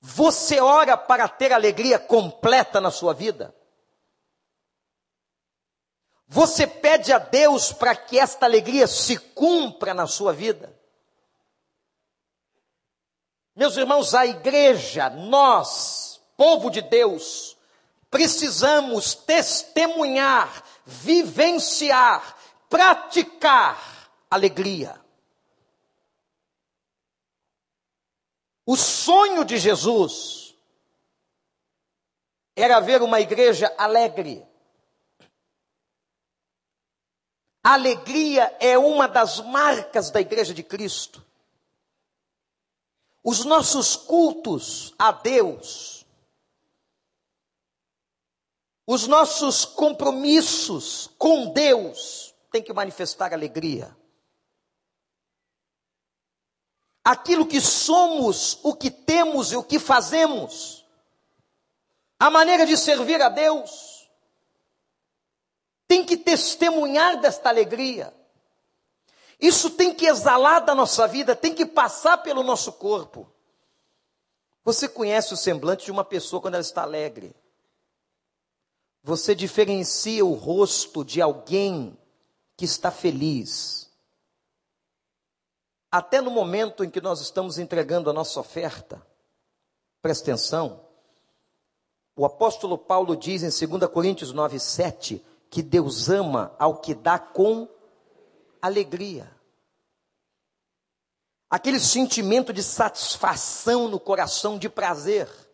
Você 0.00 0.60
ora 0.60 0.96
para 0.96 1.28
ter 1.28 1.52
alegria 1.52 2.00
completa 2.00 2.80
na 2.80 2.90
sua 2.90 3.14
vida? 3.14 3.54
Você 6.26 6.66
pede 6.66 7.12
a 7.12 7.18
Deus 7.20 7.72
para 7.72 7.94
que 7.94 8.18
esta 8.18 8.44
alegria 8.44 8.88
se 8.88 9.18
cumpra 9.18 9.94
na 9.94 10.08
sua 10.08 10.32
vida? 10.32 10.76
Meus 13.54 13.76
irmãos, 13.76 14.14
a 14.14 14.26
igreja, 14.26 15.08
nós, 15.10 16.20
povo 16.36 16.68
de 16.70 16.82
Deus, 16.82 17.56
precisamos 18.10 19.14
testemunhar, 19.14 20.64
vivenciar, 20.88 22.34
praticar 22.70 24.10
alegria. 24.30 24.98
O 28.64 28.74
sonho 28.74 29.44
de 29.44 29.58
Jesus 29.58 30.56
era 32.56 32.80
ver 32.80 33.02
uma 33.02 33.20
igreja 33.20 33.72
alegre. 33.76 34.46
A 37.62 37.74
alegria 37.74 38.56
é 38.58 38.78
uma 38.78 39.06
das 39.06 39.40
marcas 39.40 40.10
da 40.10 40.22
igreja 40.22 40.54
de 40.54 40.62
Cristo. 40.62 41.22
Os 43.22 43.44
nossos 43.44 43.94
cultos 43.94 44.94
a 44.98 45.12
Deus, 45.12 45.97
os 48.88 49.06
nossos 49.06 49.64
compromissos 49.64 51.10
com 51.16 51.52
Deus, 51.52 52.34
têm 52.50 52.62
que 52.62 52.72
manifestar 52.72 53.32
alegria. 53.32 53.96
aquilo 57.08 57.46
que 57.46 57.58
somos, 57.58 58.58
o 58.62 58.74
que 58.74 58.90
temos 58.90 59.50
e 59.50 59.56
o 59.56 59.62
que 59.62 59.78
fazemos, 59.78 60.84
a 62.20 62.28
maneira 62.28 62.66
de 62.66 62.76
servir 62.76 63.22
a 63.22 63.30
Deus, 63.30 64.10
tem 65.86 66.04
que 66.04 66.18
testemunhar 66.18 67.18
desta 67.18 67.48
alegria. 67.48 68.12
Isso 69.40 69.70
tem 69.70 69.94
que 69.94 70.04
exalar 70.04 70.62
da 70.62 70.74
nossa 70.74 71.08
vida, 71.08 71.34
tem 71.34 71.54
que 71.54 71.64
passar 71.64 72.18
pelo 72.18 72.42
nosso 72.42 72.74
corpo. 72.74 73.26
Você 74.62 74.86
conhece 74.86 75.32
o 75.32 75.36
semblante 75.36 75.86
de 75.86 75.90
uma 75.90 76.04
pessoa 76.04 76.42
quando 76.42 76.56
ela 76.56 76.60
está 76.60 76.82
alegre. 76.82 77.34
Você 79.08 79.34
diferencia 79.34 80.22
o 80.22 80.34
rosto 80.34 81.02
de 81.02 81.22
alguém 81.22 81.96
que 82.58 82.66
está 82.66 82.90
feliz 82.90 83.90
até 85.90 86.20
no 86.20 86.30
momento 86.30 86.84
em 86.84 86.90
que 86.90 87.00
nós 87.00 87.22
estamos 87.22 87.58
entregando 87.58 88.10
a 88.10 88.12
nossa 88.12 88.38
oferta, 88.38 89.00
presta 90.02 90.30
atenção, 90.30 90.84
o 92.14 92.26
apóstolo 92.26 92.76
Paulo 92.76 93.16
diz 93.16 93.42
em 93.42 93.66
2 93.66 93.90
Coríntios 93.90 94.30
9, 94.30 94.60
7, 94.60 95.24
que 95.48 95.62
Deus 95.62 96.10
ama 96.10 96.54
ao 96.58 96.76
que 96.76 96.94
dá 96.94 97.18
com 97.18 97.66
alegria. 98.60 99.34
Aquele 101.48 101.80
sentimento 101.80 102.52
de 102.52 102.62
satisfação 102.62 103.88
no 103.88 103.98
coração, 103.98 104.58
de 104.58 104.68
prazer. 104.68 105.47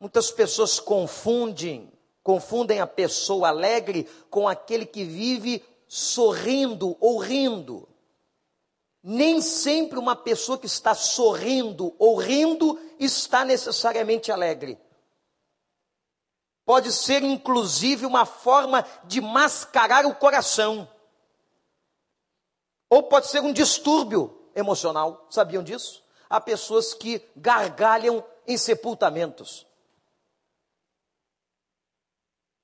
Muitas 0.00 0.30
pessoas 0.30 0.80
confundem, 0.80 1.92
confundem 2.22 2.80
a 2.80 2.86
pessoa 2.86 3.48
alegre 3.48 4.08
com 4.30 4.48
aquele 4.48 4.86
que 4.86 5.04
vive 5.04 5.62
sorrindo 5.86 6.96
ou 6.98 7.18
rindo. 7.18 7.86
Nem 9.02 9.42
sempre 9.42 9.98
uma 9.98 10.16
pessoa 10.16 10.56
que 10.56 10.66
está 10.66 10.94
sorrindo 10.94 11.94
ou 11.98 12.16
rindo 12.16 12.80
está 12.98 13.44
necessariamente 13.44 14.32
alegre. 14.32 14.78
Pode 16.64 16.92
ser 16.92 17.22
inclusive 17.22 18.06
uma 18.06 18.24
forma 18.24 18.86
de 19.04 19.20
mascarar 19.20 20.06
o 20.06 20.14
coração. 20.14 20.88
Ou 22.88 23.02
pode 23.02 23.26
ser 23.26 23.40
um 23.40 23.52
distúrbio 23.52 24.50
emocional. 24.54 25.26
Sabiam 25.28 25.62
disso? 25.62 26.02
Há 26.28 26.40
pessoas 26.40 26.94
que 26.94 27.22
gargalham 27.36 28.24
em 28.46 28.56
sepultamentos. 28.56 29.66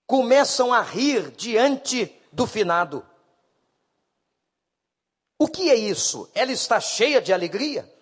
Começam 0.06 0.72
a 0.72 0.80
rir 0.80 1.32
diante 1.32 2.06
do 2.32 2.46
finado. 2.46 3.04
O 5.38 5.48
que 5.48 5.70
é 5.70 5.74
isso? 5.74 6.30
Ela 6.34 6.52
está 6.52 6.80
cheia 6.80 7.20
de 7.20 7.32
alegria? 7.32 7.92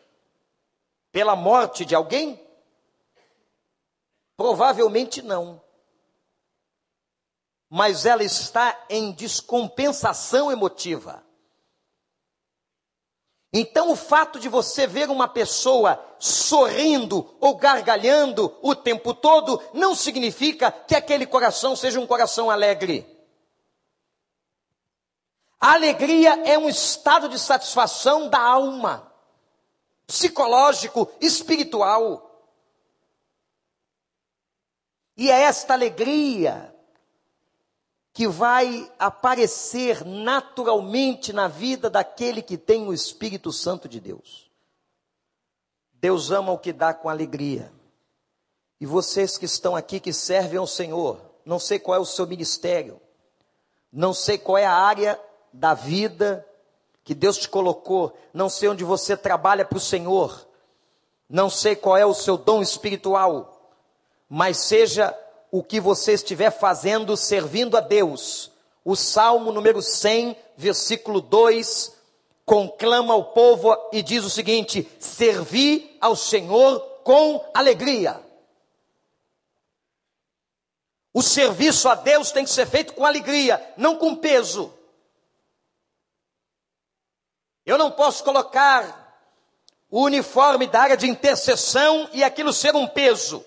Pela 1.10 1.34
morte 1.34 1.84
de 1.84 1.94
alguém? 1.94 2.40
Provavelmente 4.36 5.22
não. 5.22 5.62
Mas 7.68 8.04
ela 8.06 8.22
está 8.22 8.84
em 8.88 9.12
descompensação 9.12 10.52
emotiva. 10.52 11.23
Então, 13.56 13.92
o 13.92 13.94
fato 13.94 14.40
de 14.40 14.48
você 14.48 14.84
ver 14.84 15.08
uma 15.08 15.28
pessoa 15.28 16.04
sorrindo 16.18 17.36
ou 17.38 17.54
gargalhando 17.54 18.52
o 18.60 18.74
tempo 18.74 19.14
todo 19.14 19.62
não 19.72 19.94
significa 19.94 20.72
que 20.72 20.96
aquele 20.96 21.24
coração 21.24 21.76
seja 21.76 22.00
um 22.00 22.06
coração 22.06 22.50
alegre. 22.50 23.06
A 25.60 25.74
alegria 25.74 26.42
é 26.44 26.58
um 26.58 26.68
estado 26.68 27.28
de 27.28 27.38
satisfação 27.38 28.28
da 28.28 28.40
alma, 28.40 29.12
psicológico, 30.04 31.08
espiritual. 31.20 32.44
E 35.16 35.30
é 35.30 35.42
esta 35.42 35.74
alegria 35.74 36.73
que 38.14 38.28
vai 38.28 38.88
aparecer 38.96 40.04
naturalmente 40.04 41.32
na 41.32 41.48
vida 41.48 41.90
daquele 41.90 42.40
que 42.40 42.56
tem 42.56 42.86
o 42.86 42.92
Espírito 42.92 43.52
Santo 43.52 43.88
de 43.88 43.98
Deus. 43.98 44.48
Deus 45.94 46.30
ama 46.30 46.52
o 46.52 46.58
que 46.58 46.72
dá 46.72 46.94
com 46.94 47.08
alegria. 47.08 47.72
E 48.80 48.86
vocês 48.86 49.36
que 49.36 49.46
estão 49.46 49.74
aqui, 49.74 49.98
que 49.98 50.12
servem 50.12 50.58
ao 50.58 50.66
Senhor, 50.66 51.20
não 51.44 51.58
sei 51.58 51.80
qual 51.80 51.96
é 51.96 52.00
o 52.00 52.04
seu 52.04 52.24
ministério, 52.24 53.00
não 53.92 54.14
sei 54.14 54.38
qual 54.38 54.58
é 54.58 54.64
a 54.64 54.72
área 54.72 55.20
da 55.52 55.74
vida 55.74 56.46
que 57.02 57.14
Deus 57.16 57.36
te 57.36 57.48
colocou, 57.48 58.16
não 58.32 58.48
sei 58.48 58.68
onde 58.68 58.84
você 58.84 59.16
trabalha 59.16 59.64
para 59.64 59.78
o 59.78 59.80
Senhor, 59.80 60.46
não 61.28 61.50
sei 61.50 61.74
qual 61.74 61.96
é 61.96 62.06
o 62.06 62.14
seu 62.14 62.36
dom 62.36 62.62
espiritual, 62.62 63.74
mas 64.28 64.58
seja 64.58 65.18
o 65.54 65.62
que 65.62 65.78
você 65.78 66.14
estiver 66.14 66.50
fazendo 66.50 67.16
servindo 67.16 67.76
a 67.76 67.80
Deus. 67.80 68.50
O 68.84 68.96
Salmo 68.96 69.52
número 69.52 69.80
100, 69.80 70.36
versículo 70.56 71.20
2, 71.20 71.94
conclama 72.44 73.14
ao 73.14 73.26
povo 73.26 73.72
e 73.92 74.02
diz 74.02 74.24
o 74.24 74.30
seguinte: 74.30 74.90
Servi 74.98 75.96
ao 76.00 76.16
Senhor 76.16 76.80
com 77.04 77.48
alegria. 77.54 78.20
O 81.12 81.22
serviço 81.22 81.88
a 81.88 81.94
Deus 81.94 82.32
tem 82.32 82.42
que 82.42 82.50
ser 82.50 82.66
feito 82.66 82.92
com 82.92 83.06
alegria, 83.06 83.64
não 83.76 83.96
com 83.96 84.16
peso. 84.16 84.74
Eu 87.64 87.78
não 87.78 87.92
posso 87.92 88.24
colocar 88.24 89.24
o 89.88 90.02
uniforme 90.02 90.66
da 90.66 90.80
área 90.80 90.96
de 90.96 91.08
intercessão 91.08 92.10
e 92.12 92.24
aquilo 92.24 92.52
ser 92.52 92.74
um 92.74 92.88
peso. 92.88 93.46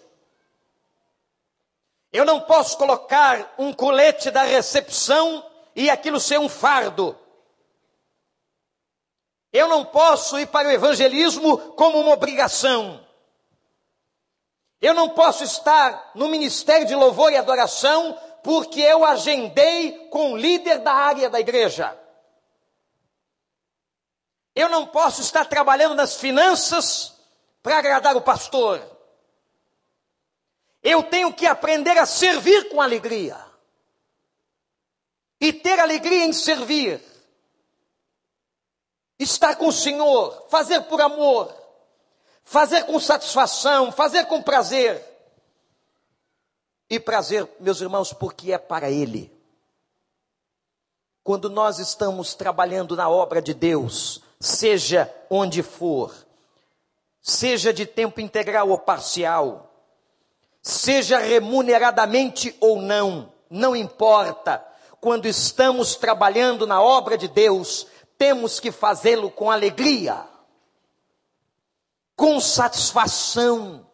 Eu 2.11 2.25
não 2.25 2.41
posso 2.41 2.77
colocar 2.77 3.53
um 3.57 3.73
colete 3.73 4.31
da 4.31 4.43
recepção 4.43 5.45
e 5.75 5.89
aquilo 5.89 6.19
ser 6.19 6.39
um 6.39 6.49
fardo. 6.49 7.17
Eu 9.51 9.67
não 9.67 9.85
posso 9.85 10.39
ir 10.39 10.47
para 10.47 10.67
o 10.67 10.71
evangelismo 10.71 11.57
como 11.73 11.99
uma 11.99 12.13
obrigação. 12.13 13.05
Eu 14.79 14.93
não 14.93 15.09
posso 15.09 15.43
estar 15.43 16.11
no 16.13 16.27
ministério 16.27 16.85
de 16.85 16.95
louvor 16.95 17.31
e 17.31 17.37
adoração 17.37 18.17
porque 18.43 18.81
eu 18.81 19.03
agendei 19.03 20.07
com 20.09 20.33
o 20.33 20.37
líder 20.37 20.79
da 20.79 20.93
área 20.93 21.29
da 21.29 21.39
igreja. 21.39 21.97
Eu 24.55 24.69
não 24.69 24.87
posso 24.87 25.21
estar 25.21 25.45
trabalhando 25.45 25.95
nas 25.95 26.15
finanças 26.15 27.13
para 27.61 27.77
agradar 27.77 28.15
o 28.15 28.21
pastor. 28.21 28.96
Eu 30.89 31.03
tenho 31.03 31.33
que 31.33 31.45
aprender 31.45 31.97
a 31.97 32.05
servir 32.05 32.69
com 32.69 32.81
alegria. 32.81 33.37
E 35.37 35.51
ter 35.51 35.77
alegria 35.81 36.23
em 36.23 36.31
servir. 36.31 37.03
Estar 39.19 39.57
com 39.57 39.67
o 39.67 39.73
Senhor, 39.73 40.47
fazer 40.47 40.83
por 40.83 41.01
amor, 41.01 41.53
fazer 42.41 42.85
com 42.85 42.97
satisfação, 43.01 43.91
fazer 43.91 44.27
com 44.27 44.41
prazer. 44.41 45.03
E 46.89 47.01
prazer, 47.01 47.45
meus 47.59 47.81
irmãos, 47.81 48.13
porque 48.13 48.53
é 48.53 48.57
para 48.57 48.89
Ele. 48.89 49.29
Quando 51.21 51.49
nós 51.49 51.79
estamos 51.79 52.33
trabalhando 52.33 52.95
na 52.95 53.09
obra 53.09 53.41
de 53.41 53.53
Deus, 53.53 54.21
seja 54.39 55.13
onde 55.29 55.61
for, 55.61 56.15
seja 57.21 57.73
de 57.73 57.85
tempo 57.85 58.21
integral 58.21 58.69
ou 58.69 58.77
parcial, 58.77 59.66
seja 60.67 61.17
remuneradamente 61.17 62.55
ou 62.59 62.81
não, 62.81 63.31
não 63.49 63.73
importa. 63.73 64.63
Quando 64.99 65.25
estamos 65.25 65.95
trabalhando 65.95 66.67
na 66.67 66.81
obra 66.81 67.17
de 67.17 67.29
Deus, 67.29 67.87
temos 68.17 68.59
que 68.59 68.69
fazê-lo 68.69 69.31
com 69.31 69.49
alegria, 69.49 70.27
com 72.17 72.39
satisfação, 72.41 73.87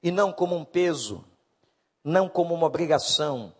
e 0.00 0.12
não 0.12 0.32
como 0.32 0.54
um 0.54 0.64
peso, 0.64 1.24
não 2.04 2.28
como 2.28 2.54
uma 2.54 2.66
obrigação, 2.66 3.52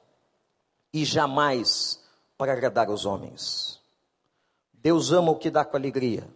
e 0.93 1.05
jamais 1.05 2.01
para 2.39 2.53
agradar 2.53 2.91
os 2.91 3.05
homens. 3.05 3.81
Deus 4.73 5.11
ama 5.11 5.33
o 5.33 5.37
que 5.37 5.51
dá 5.51 5.65
com 5.65 5.77
alegria. 5.77 6.29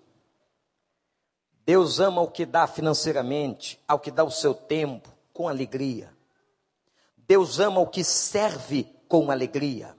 Deus 1.65 2.01
ama 2.01 2.21
o 2.21 2.31
que 2.31 2.45
dá 2.45 2.67
financeiramente, 2.67 3.81
ao 3.87 4.01
que 4.01 4.11
dá 4.11 4.25
o 4.25 4.31
seu 4.31 4.55
tempo, 4.55 5.16
com 5.37 5.47
alegria. 5.47 6.17
Deus 7.15 7.61
ama 7.61 7.79
o 7.81 7.87
que 7.87 8.03
serve 8.03 8.89
com 9.07 9.31
alegria. 9.31 9.95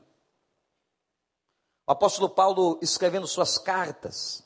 O 1.85 1.91
apóstolo 1.91 2.27
Paulo, 2.27 2.79
escrevendo 2.81 3.27
suas 3.27 3.59
cartas, 3.59 4.43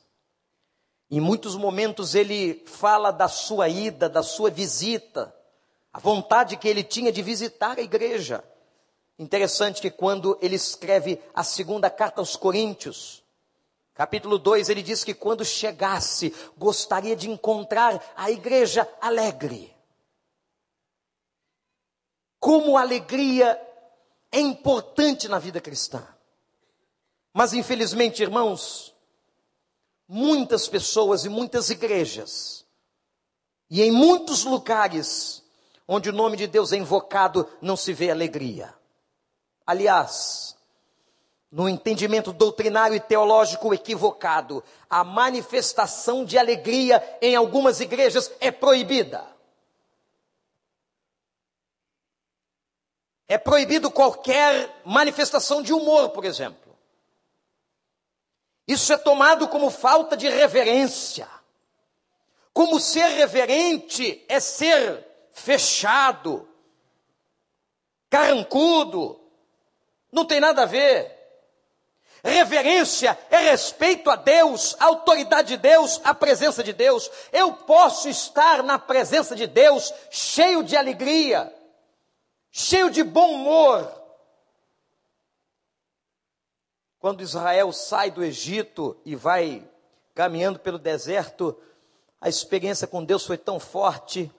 em 1.10 1.22
muitos 1.22 1.56
momentos 1.56 2.14
ele 2.14 2.62
fala 2.66 3.10
da 3.10 3.30
sua 3.30 3.70
ida, 3.70 4.10
da 4.10 4.22
sua 4.22 4.50
visita, 4.52 5.34
a 5.94 6.00
vontade 6.00 6.58
que 6.58 6.68
ele 6.68 6.84
tinha 6.84 7.12
de 7.12 7.22
visitar 7.22 7.78
a 7.78 7.82
igreja. 7.82 8.44
Interessante 9.18 9.82
que 9.82 9.90
quando 9.90 10.38
ele 10.42 10.58
escreve 10.58 11.22
a 11.34 11.42
segunda 11.42 11.90
carta 11.90 12.20
aos 12.20 12.36
Coríntios, 12.36 13.24
capítulo 13.94 14.38
2, 14.38 14.68
ele 14.68 14.84
diz 14.84 15.06
que 15.06 15.14
quando 15.14 15.46
chegasse, 15.46 16.36
gostaria 16.58 17.16
de 17.16 17.30
encontrar 17.30 18.04
a 18.14 18.30
igreja 18.30 18.86
alegre 19.00 19.71
como 22.42 22.76
a 22.76 22.82
alegria 22.82 23.62
é 24.32 24.40
importante 24.40 25.28
na 25.28 25.38
vida 25.38 25.62
cristã. 25.62 26.04
Mas 27.32 27.54
infelizmente, 27.54 28.24
irmãos, 28.24 28.96
muitas 30.08 30.68
pessoas 30.68 31.24
e 31.24 31.30
muitas 31.30 31.70
igrejas, 31.70 32.66
e 33.70 33.84
em 33.84 33.92
muitos 33.92 34.44
lugares 34.44 35.44
onde 35.88 36.10
o 36.10 36.14
nome 36.14 36.36
de 36.36 36.48
Deus 36.48 36.74
é 36.74 36.78
invocado, 36.78 37.48
não 37.62 37.78
se 37.78 37.94
vê 37.94 38.10
alegria. 38.10 38.74
Aliás, 39.66 40.58
no 41.52 41.70
entendimento 41.70 42.34
doutrinário 42.34 42.96
e 42.96 43.00
teológico 43.00 43.74
equivocado, 43.74 44.64
a 44.90 45.04
manifestação 45.04 46.26
de 46.26 46.38
alegria 46.40 47.18
em 47.22 47.36
algumas 47.36 47.82
igrejas 47.82 48.32
é 48.40 48.50
proibida. 48.50 49.31
É 53.32 53.38
proibido 53.38 53.90
qualquer 53.90 54.82
manifestação 54.84 55.62
de 55.62 55.72
humor, 55.72 56.10
por 56.10 56.26
exemplo. 56.26 56.78
Isso 58.68 58.92
é 58.92 58.98
tomado 58.98 59.48
como 59.48 59.70
falta 59.70 60.18
de 60.18 60.28
reverência. 60.28 61.30
Como 62.52 62.78
ser 62.78 63.06
reverente 63.06 64.22
é 64.28 64.38
ser 64.42 65.08
fechado, 65.32 66.46
carrancudo. 68.10 69.18
Não 70.12 70.26
tem 70.26 70.42
nada 70.42 70.64
a 70.64 70.66
ver. 70.66 71.18
Reverência 72.22 73.18
é 73.30 73.38
respeito 73.38 74.10
a 74.10 74.18
Deus, 74.18 74.76
a 74.78 74.88
autoridade 74.88 75.56
de 75.56 75.58
Deus, 75.58 76.02
a 76.04 76.14
presença 76.14 76.62
de 76.62 76.74
Deus. 76.74 77.10
Eu 77.32 77.54
posso 77.54 78.10
estar 78.10 78.62
na 78.62 78.78
presença 78.78 79.38
de 79.38 79.48
Deus 79.48 79.94
cheio 80.10 80.66
de 80.66 80.76
alegria 80.76 81.61
cheio 82.52 82.92
de 82.92 83.04
bom 83.04 83.36
humor. 83.36 84.00
Quando 87.00 87.22
Israel 87.24 87.72
sai 87.72 88.12
do 88.12 88.24
Egito 88.24 89.00
e 89.04 89.16
vai 89.16 89.68
caminhando 90.14 90.60
pelo 90.60 90.78
deserto, 90.78 91.58
a 92.20 92.30
experiência 92.30 92.86
com 92.86 93.04
Deus 93.04 93.26
foi 93.26 93.38
tão 93.38 93.60
forte 93.60 94.32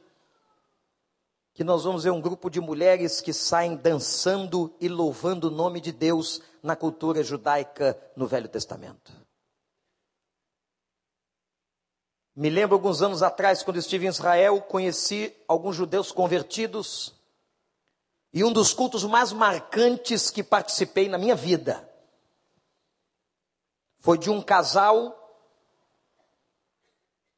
que 1.54 1.64
nós 1.64 1.84
vamos 1.84 2.04
ver 2.04 2.10
um 2.10 2.20
grupo 2.20 2.48
de 2.48 2.60
mulheres 2.60 3.20
que 3.20 3.32
saem 3.32 3.76
dançando 3.76 4.74
e 4.80 4.88
louvando 4.88 5.48
o 5.48 5.50
nome 5.50 5.80
de 5.80 5.90
Deus 5.90 6.40
na 6.62 6.76
cultura 6.76 7.22
judaica 7.22 7.98
no 8.14 8.26
Velho 8.26 8.48
Testamento. 8.48 9.12
Me 12.34 12.48
lembro 12.48 12.76
alguns 12.76 13.02
anos 13.02 13.22
atrás, 13.22 13.62
quando 13.62 13.76
estive 13.76 14.06
em 14.06 14.08
Israel, 14.08 14.62
conheci 14.62 15.34
alguns 15.46 15.76
judeus 15.76 16.10
convertidos 16.10 17.14
e 18.32 18.42
um 18.42 18.52
dos 18.52 18.72
cultos 18.72 19.04
mais 19.04 19.32
marcantes 19.32 20.30
que 20.30 20.42
participei 20.42 21.08
na 21.08 21.18
minha 21.18 21.34
vida 21.34 21.88
foi 24.00 24.18
de 24.18 24.30
um 24.30 24.42
casal 24.42 25.18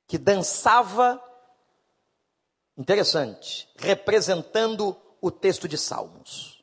que 0.07 0.17
dançava, 0.17 1.23
interessante, 2.77 3.69
representando 3.77 4.97
o 5.21 5.31
texto 5.31 5.67
de 5.69 5.77
Salmos. 5.77 6.63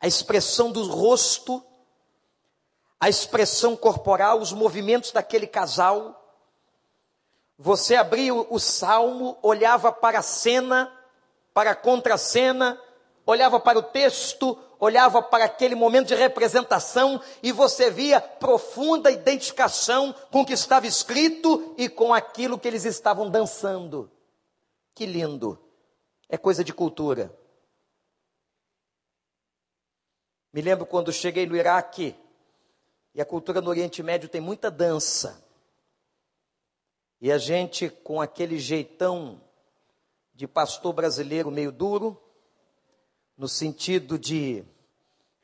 A 0.00 0.06
expressão 0.06 0.70
do 0.70 0.86
rosto, 0.88 1.62
a 3.00 3.08
expressão 3.08 3.76
corporal, 3.76 4.40
os 4.40 4.52
movimentos 4.52 5.10
daquele 5.10 5.46
casal. 5.46 6.14
Você 7.58 7.96
abria 7.96 8.32
o 8.32 8.58
salmo, 8.60 9.36
olhava 9.42 9.92
para 9.92 10.20
a 10.20 10.22
cena, 10.22 10.97
para 11.58 11.72
a 11.72 11.74
contracena, 11.74 12.80
olhava 13.26 13.58
para 13.58 13.80
o 13.80 13.82
texto, 13.82 14.56
olhava 14.78 15.20
para 15.20 15.46
aquele 15.46 15.74
momento 15.74 16.06
de 16.06 16.14
representação 16.14 17.20
e 17.42 17.50
você 17.50 17.90
via 17.90 18.20
profunda 18.20 19.10
identificação 19.10 20.14
com 20.30 20.42
o 20.42 20.46
que 20.46 20.52
estava 20.52 20.86
escrito 20.86 21.74
e 21.76 21.88
com 21.88 22.14
aquilo 22.14 22.60
que 22.60 22.68
eles 22.68 22.84
estavam 22.84 23.28
dançando. 23.28 24.08
Que 24.94 25.04
lindo! 25.04 25.58
É 26.28 26.38
coisa 26.38 26.62
de 26.62 26.72
cultura. 26.72 27.36
Me 30.52 30.62
lembro 30.62 30.86
quando 30.86 31.12
cheguei 31.12 31.44
no 31.44 31.56
Iraque, 31.56 32.14
e 33.16 33.20
a 33.20 33.24
cultura 33.24 33.60
no 33.60 33.68
Oriente 33.68 34.00
Médio 34.00 34.28
tem 34.28 34.40
muita 34.40 34.70
dança. 34.70 35.44
E 37.20 37.32
a 37.32 37.36
gente, 37.36 37.90
com 37.90 38.20
aquele 38.20 38.60
jeitão 38.60 39.40
de 40.38 40.46
pastor 40.46 40.92
brasileiro 40.92 41.50
meio 41.50 41.72
duro, 41.72 42.16
no 43.36 43.48
sentido 43.48 44.16
de 44.16 44.64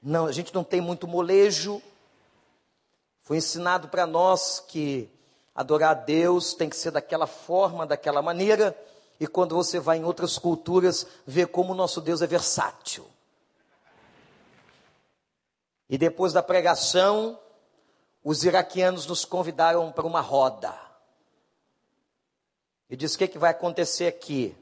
não, 0.00 0.26
a 0.26 0.30
gente 0.30 0.54
não 0.54 0.62
tem 0.62 0.80
muito 0.80 1.08
molejo. 1.08 1.82
Foi 3.22 3.38
ensinado 3.38 3.88
para 3.88 4.06
nós 4.06 4.60
que 4.60 5.10
adorar 5.52 5.90
a 5.90 5.94
Deus 5.94 6.54
tem 6.54 6.70
que 6.70 6.76
ser 6.76 6.92
daquela 6.92 7.26
forma, 7.26 7.84
daquela 7.84 8.22
maneira, 8.22 8.78
e 9.18 9.26
quando 9.26 9.56
você 9.56 9.80
vai 9.80 9.98
em 9.98 10.04
outras 10.04 10.38
culturas, 10.38 11.04
vê 11.26 11.44
como 11.44 11.72
o 11.72 11.76
nosso 11.76 12.00
Deus 12.00 12.22
é 12.22 12.26
versátil. 12.28 13.04
E 15.90 15.98
depois 15.98 16.32
da 16.32 16.40
pregação, 16.40 17.36
os 18.22 18.44
iraquianos 18.44 19.06
nos 19.06 19.24
convidaram 19.24 19.90
para 19.90 20.06
uma 20.06 20.20
roda. 20.20 20.72
E 22.88 22.94
disse: 22.94 23.16
O 23.16 23.18
que, 23.18 23.26
que 23.26 23.38
vai 23.38 23.50
acontecer 23.50 24.06
aqui? 24.06 24.56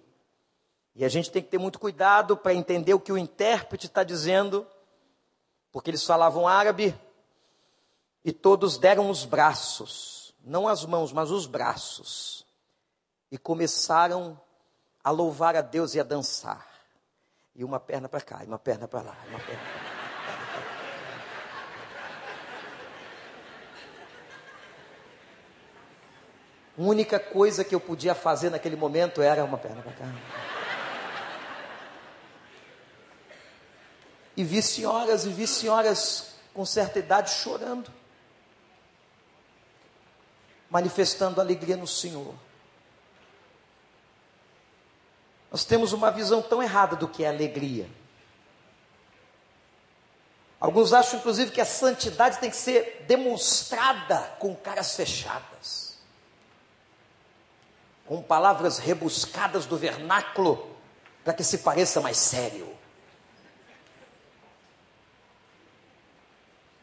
E 0.94 1.04
a 1.04 1.08
gente 1.08 1.30
tem 1.30 1.42
que 1.42 1.48
ter 1.48 1.58
muito 1.58 1.78
cuidado 1.78 2.36
para 2.36 2.52
entender 2.52 2.92
o 2.92 3.00
que 3.00 3.12
o 3.12 3.18
intérprete 3.18 3.86
está 3.86 4.02
dizendo, 4.02 4.66
porque 5.70 5.90
eles 5.90 6.04
falavam 6.04 6.46
árabe 6.46 6.94
e 8.24 8.30
todos 8.30 8.76
deram 8.76 9.08
os 9.08 9.24
braços, 9.24 10.34
não 10.44 10.68
as 10.68 10.84
mãos, 10.84 11.12
mas 11.12 11.30
os 11.30 11.46
braços, 11.46 12.46
e 13.30 13.38
começaram 13.38 14.38
a 15.02 15.10
louvar 15.10 15.56
a 15.56 15.62
Deus 15.62 15.94
e 15.94 16.00
a 16.00 16.04
dançar. 16.04 16.68
E 17.54 17.64
uma 17.64 17.80
perna 17.80 18.08
para 18.08 18.20
cá, 18.20 18.44
e 18.44 18.46
uma 18.46 18.58
perna 18.58 18.86
para 18.86 19.02
lá, 19.02 19.16
uma 19.28 19.40
perna. 19.40 19.62
A 26.78 26.80
única 26.82 27.20
coisa 27.20 27.64
que 27.64 27.74
eu 27.74 27.80
podia 27.80 28.14
fazer 28.14 28.50
naquele 28.50 28.76
momento 28.76 29.20
era 29.20 29.44
uma 29.44 29.58
perna 29.58 29.82
para 29.82 29.92
cá. 29.92 30.51
E 34.36 34.44
vi 34.44 34.62
senhoras 34.62 35.24
e 35.24 35.30
vi 35.30 35.46
senhoras 35.46 36.32
com 36.54 36.64
certa 36.64 36.98
idade 36.98 37.30
chorando, 37.30 37.90
manifestando 40.70 41.40
alegria 41.40 41.76
no 41.76 41.86
Senhor. 41.86 42.34
Nós 45.50 45.64
temos 45.64 45.92
uma 45.92 46.10
visão 46.10 46.40
tão 46.40 46.62
errada 46.62 46.96
do 46.96 47.06
que 47.06 47.24
é 47.24 47.28
alegria. 47.28 47.88
Alguns 50.58 50.92
acham, 50.92 51.18
inclusive, 51.18 51.50
que 51.50 51.60
a 51.60 51.64
santidade 51.66 52.38
tem 52.38 52.48
que 52.48 52.56
ser 52.56 53.04
demonstrada 53.06 54.18
com 54.38 54.54
caras 54.54 54.94
fechadas, 54.94 55.98
com 58.06 58.22
palavras 58.22 58.78
rebuscadas 58.78 59.66
do 59.66 59.76
vernáculo, 59.76 60.74
para 61.24 61.34
que 61.34 61.42
se 61.42 61.58
pareça 61.58 62.00
mais 62.00 62.16
sério. 62.16 62.81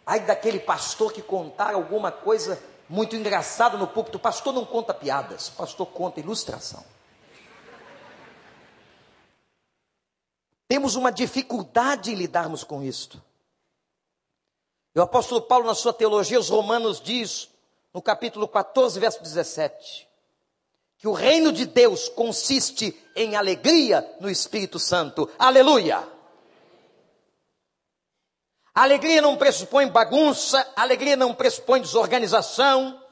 Ai 0.10 0.22
daquele 0.22 0.60
pastor 0.60 1.14
que 1.14 1.22
contar 1.22 1.76
alguma 1.76 2.12
coisa 2.12 2.60
muito 2.90 3.16
engraçada 3.16 3.78
no 3.78 3.88
púlpito. 3.88 4.18
Pastor 4.18 4.52
não 4.52 4.66
conta 4.66 4.92
piadas, 4.92 5.50
pastor 5.50 5.86
conta 5.86 6.20
ilustração. 6.20 6.84
Temos 10.68 10.96
uma 10.96 11.12
dificuldade 11.12 12.12
em 12.12 12.16
lidarmos 12.16 12.64
com 12.64 12.82
isto. 12.82 13.22
O 14.96 15.02
apóstolo 15.02 15.44
Paulo, 15.44 15.68
na 15.68 15.76
sua 15.76 15.94
teologia, 15.94 16.40
os 16.40 16.50
Romanos, 16.50 17.00
diz, 17.00 17.48
no 17.94 18.02
capítulo 18.02 18.48
14, 18.48 19.00
verso 19.00 19.22
17, 19.22 20.10
que 20.98 21.08
o 21.08 21.14
reino 21.14 21.52
de 21.52 21.68
Deus 21.68 22.10
consiste 22.10 23.00
em 23.16 23.36
alegria 23.36 24.04
no 24.20 24.28
Espírito 24.28 24.80
Santo. 24.80 25.30
Aleluia! 25.38 26.19
Alegria 28.82 29.22
não 29.22 29.36
pressupõe 29.36 29.90
bagunça, 29.90 30.66
alegria 30.76 31.18
não 31.18 31.34
pressupõe 31.34 31.82
desorganização. 31.82 33.04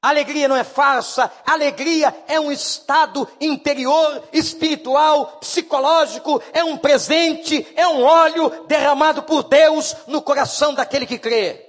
Alegria 0.00 0.48
não 0.48 0.56
é 0.56 0.64
farsa, 0.64 1.30
alegria 1.46 2.24
é 2.26 2.40
um 2.40 2.50
estado 2.50 3.28
interior, 3.40 4.28
espiritual, 4.32 5.38
psicológico, 5.38 6.42
é 6.52 6.64
um 6.64 6.76
presente, 6.76 7.64
é 7.76 7.86
um 7.86 8.02
óleo 8.02 8.66
derramado 8.66 9.22
por 9.22 9.44
Deus 9.44 9.94
no 10.08 10.20
coração 10.20 10.74
daquele 10.74 11.06
que 11.06 11.18
crê. 11.18 11.68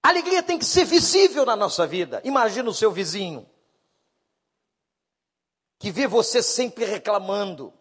alegria 0.00 0.42
tem 0.42 0.58
que 0.58 0.64
ser 0.64 0.84
visível 0.84 1.44
na 1.44 1.56
nossa 1.56 1.86
vida. 1.86 2.20
Imagina 2.24 2.70
o 2.70 2.74
seu 2.74 2.92
vizinho, 2.92 3.48
que 5.78 5.90
vê 5.90 6.06
você 6.06 6.40
sempre 6.42 6.84
reclamando, 6.84 7.72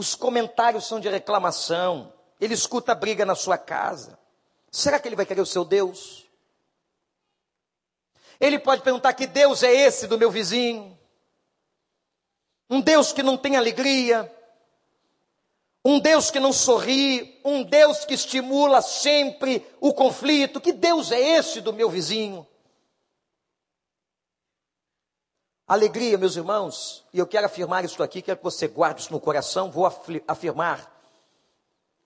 os 0.00 0.14
comentários 0.14 0.86
são 0.86 0.98
de 0.98 1.10
reclamação. 1.10 2.10
Ele 2.40 2.54
escuta 2.54 2.92
a 2.92 2.94
briga 2.94 3.26
na 3.26 3.34
sua 3.34 3.58
casa. 3.58 4.18
Será 4.70 4.98
que 4.98 5.06
ele 5.06 5.14
vai 5.14 5.26
querer 5.26 5.42
o 5.42 5.46
seu 5.46 5.62
Deus? 5.62 6.26
Ele 8.40 8.58
pode 8.58 8.80
perguntar: 8.80 9.12
que 9.12 9.26
Deus 9.26 9.62
é 9.62 9.70
esse 9.70 10.06
do 10.06 10.16
meu 10.16 10.30
vizinho? 10.30 10.98
Um 12.70 12.80
Deus 12.80 13.12
que 13.12 13.22
não 13.22 13.36
tem 13.36 13.58
alegria, 13.58 14.34
um 15.84 16.00
Deus 16.00 16.30
que 16.30 16.40
não 16.40 16.52
sorri, 16.52 17.38
um 17.44 17.62
Deus 17.62 18.06
que 18.06 18.14
estimula 18.14 18.80
sempre 18.80 19.66
o 19.82 19.92
conflito. 19.92 20.62
Que 20.62 20.72
Deus 20.72 21.12
é 21.12 21.20
esse 21.20 21.60
do 21.60 21.74
meu 21.74 21.90
vizinho? 21.90 22.46
Alegria, 25.70 26.18
meus 26.18 26.34
irmãos, 26.34 27.06
e 27.12 27.18
eu 27.20 27.26
quero 27.28 27.46
afirmar 27.46 27.84
isso 27.84 28.02
aqui, 28.02 28.20
quero 28.20 28.38
que 28.38 28.42
você 28.42 28.66
guarde 28.66 29.02
isso 29.02 29.12
no 29.12 29.20
coração, 29.20 29.70
vou 29.70 29.86
afirmar 30.26 30.92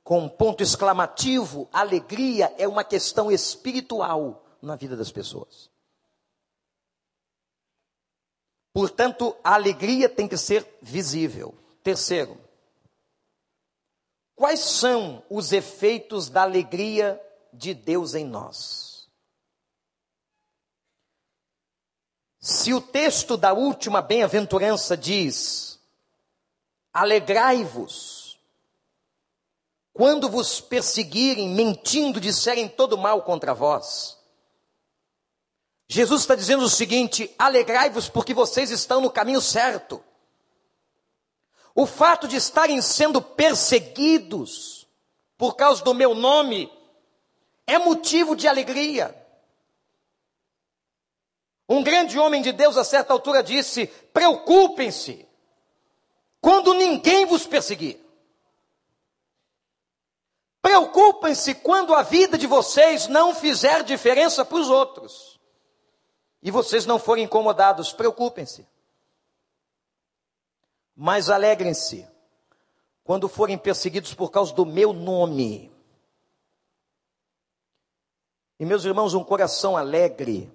com 0.02 0.18
um 0.18 0.28
ponto 0.28 0.62
exclamativo: 0.62 1.66
alegria 1.72 2.54
é 2.58 2.68
uma 2.68 2.84
questão 2.84 3.32
espiritual 3.32 4.44
na 4.60 4.76
vida 4.76 4.94
das 4.94 5.10
pessoas. 5.10 5.70
Portanto, 8.70 9.34
a 9.42 9.54
alegria 9.54 10.10
tem 10.10 10.28
que 10.28 10.36
ser 10.36 10.68
visível. 10.82 11.54
Terceiro, 11.82 12.38
quais 14.36 14.60
são 14.60 15.22
os 15.30 15.52
efeitos 15.52 16.28
da 16.28 16.42
alegria 16.42 17.18
de 17.50 17.72
Deus 17.72 18.14
em 18.14 18.26
nós? 18.26 18.93
Se 22.44 22.74
o 22.74 22.80
texto 22.82 23.38
da 23.38 23.54
última 23.54 24.02
bem-aventurança 24.02 24.94
diz: 24.98 25.80
Alegrai-vos, 26.92 28.38
quando 29.94 30.28
vos 30.28 30.60
perseguirem, 30.60 31.48
mentindo, 31.48 32.20
disserem 32.20 32.68
todo 32.68 32.98
mal 32.98 33.22
contra 33.22 33.54
vós. 33.54 34.18
Jesus 35.88 36.20
está 36.20 36.34
dizendo 36.34 36.64
o 36.64 36.68
seguinte: 36.68 37.34
alegrai-vos 37.38 38.10
porque 38.10 38.34
vocês 38.34 38.70
estão 38.70 39.00
no 39.00 39.10
caminho 39.10 39.40
certo. 39.40 40.04
O 41.74 41.86
fato 41.86 42.28
de 42.28 42.36
estarem 42.36 42.82
sendo 42.82 43.22
perseguidos 43.22 44.86
por 45.38 45.56
causa 45.56 45.82
do 45.82 45.94
meu 45.94 46.14
nome 46.14 46.70
é 47.66 47.78
motivo 47.78 48.36
de 48.36 48.46
alegria. 48.46 49.23
Um 51.68 51.82
grande 51.82 52.18
homem 52.18 52.42
de 52.42 52.52
Deus, 52.52 52.76
a 52.76 52.84
certa 52.84 53.12
altura, 53.12 53.42
disse: 53.42 53.86
preocupem-se 54.12 55.26
quando 56.40 56.74
ninguém 56.74 57.24
vos 57.24 57.46
perseguir. 57.46 57.98
Preocupem-se 60.60 61.54
quando 61.54 61.94
a 61.94 62.02
vida 62.02 62.38
de 62.38 62.46
vocês 62.46 63.06
não 63.06 63.34
fizer 63.34 63.82
diferença 63.82 64.44
para 64.44 64.58
os 64.58 64.68
outros. 64.68 65.38
E 66.42 66.50
vocês 66.50 66.84
não 66.84 66.98
forem 66.98 67.24
incomodados, 67.24 67.92
preocupem-se. 67.92 68.66
Mas 70.94 71.28
alegrem-se 71.28 72.06
quando 73.02 73.28
forem 73.28 73.58
perseguidos 73.58 74.14
por 74.14 74.30
causa 74.30 74.54
do 74.54 74.64
meu 74.64 74.92
nome. 74.92 75.72
E 78.58 78.64
meus 78.64 78.84
irmãos, 78.84 79.14
um 79.14 79.24
coração 79.24 79.76
alegre 79.76 80.50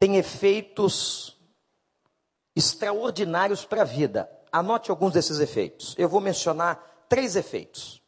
tem 0.00 0.16
efeitos 0.16 1.38
extraordinários 2.56 3.66
para 3.66 3.82
a 3.82 3.84
vida. 3.84 4.28
Anote 4.50 4.90
alguns 4.90 5.12
desses 5.12 5.38
efeitos. 5.38 5.94
Eu 5.98 6.08
vou 6.08 6.22
mencionar 6.22 7.04
três 7.06 7.36
efeitos. 7.36 8.02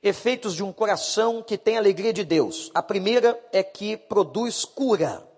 Efeitos 0.00 0.54
de 0.54 0.62
um 0.62 0.72
coração 0.72 1.42
que 1.42 1.58
tem 1.58 1.76
alegria 1.76 2.12
de 2.12 2.24
Deus. 2.24 2.70
A 2.72 2.80
primeira 2.80 3.38
é 3.52 3.64
que 3.64 3.96
produz 3.96 4.64
cura. 4.64 5.28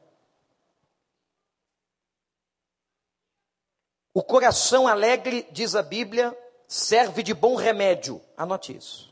O 4.13 4.23
coração 4.23 4.87
alegre, 4.87 5.49
diz 5.51 5.75
a 5.75 5.83
Bíblia, 5.83 6.37
serve 6.69 7.23
de 7.23 7.33
bom 7.33 7.57
remédio. 7.57 8.21
Anote 8.37 8.77
isso. 8.77 9.10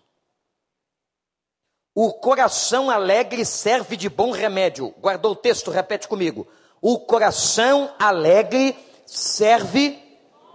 O 2.01 2.13
coração 2.13 2.91
alegre 2.91 3.45
serve 3.45 3.97
de 3.97 4.09
bom 4.09 4.31
remédio. 4.31 4.95
Guardou 5.01 5.33
o 5.33 5.35
texto? 5.35 5.69
Repete 5.73 6.07
comigo. 6.07 6.47
O 6.81 7.01
coração 7.01 7.93
alegre 7.99 8.79
serve 9.05 10.01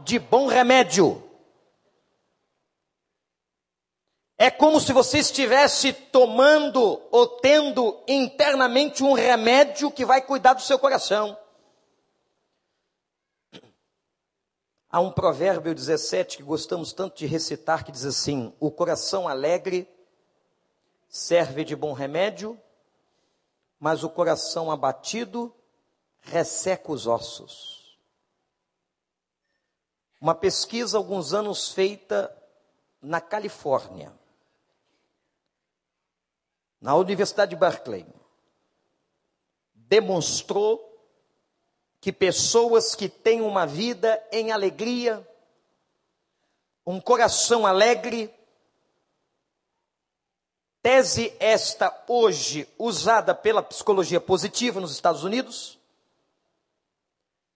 de 0.06 0.20
bom 0.20 0.48
remédio. 0.48 1.22
É 4.38 4.50
como 4.50 4.80
se 4.80 4.94
você 4.94 5.18
estivesse 5.18 5.92
tomando 5.92 7.02
ou 7.12 7.28
tendo 7.28 8.02
internamente 8.08 9.04
um 9.04 9.12
remédio 9.12 9.92
que 9.92 10.06
vai 10.06 10.22
cuidar 10.22 10.54
do 10.54 10.62
seu 10.62 10.80
coração. 10.80 11.38
Há 14.90 15.02
um 15.02 15.12
provérbio 15.12 15.76
17 15.76 16.38
que 16.38 16.44
gostamos 16.44 16.94
tanto 16.94 17.18
de 17.18 17.26
recitar 17.26 17.84
que 17.84 17.92
diz 17.92 18.06
assim: 18.06 18.54
O 18.62 18.72
coração 18.72 19.28
alegre 19.28 19.90
serve 21.14 21.64
de 21.64 21.76
bom 21.76 21.94
remédio, 21.94 22.60
mas 23.80 24.04
o 24.04 24.10
coração 24.10 24.72
abatido 24.72 25.56
resseca 26.22 26.92
os 26.92 27.06
ossos. 27.06 28.00
Uma 30.20 30.34
pesquisa, 30.34 30.98
alguns 30.98 31.32
anos, 31.32 31.72
feita 31.72 32.36
na 33.00 33.22
Califórnia, 33.22 34.12
na 36.82 36.96
Universidade 36.96 37.52
de 37.52 37.58
Berkeley, 37.58 38.08
demonstrou 39.76 40.82
que 42.02 42.12
pessoas 42.12 42.96
que 42.96 43.08
têm 43.08 43.40
uma 43.40 43.68
vida 43.68 44.20
em 44.32 44.52
alegria, 44.52 45.30
um 46.84 47.00
coração 47.00 47.68
alegre, 47.68 48.34
tese 50.84 51.34
esta 51.40 52.04
hoje 52.10 52.68
usada 52.78 53.34
pela 53.34 53.64
psicologia 53.64 54.20
positiva 54.20 54.82
nos 54.82 54.92
Estados 54.92 55.24
Unidos, 55.24 55.80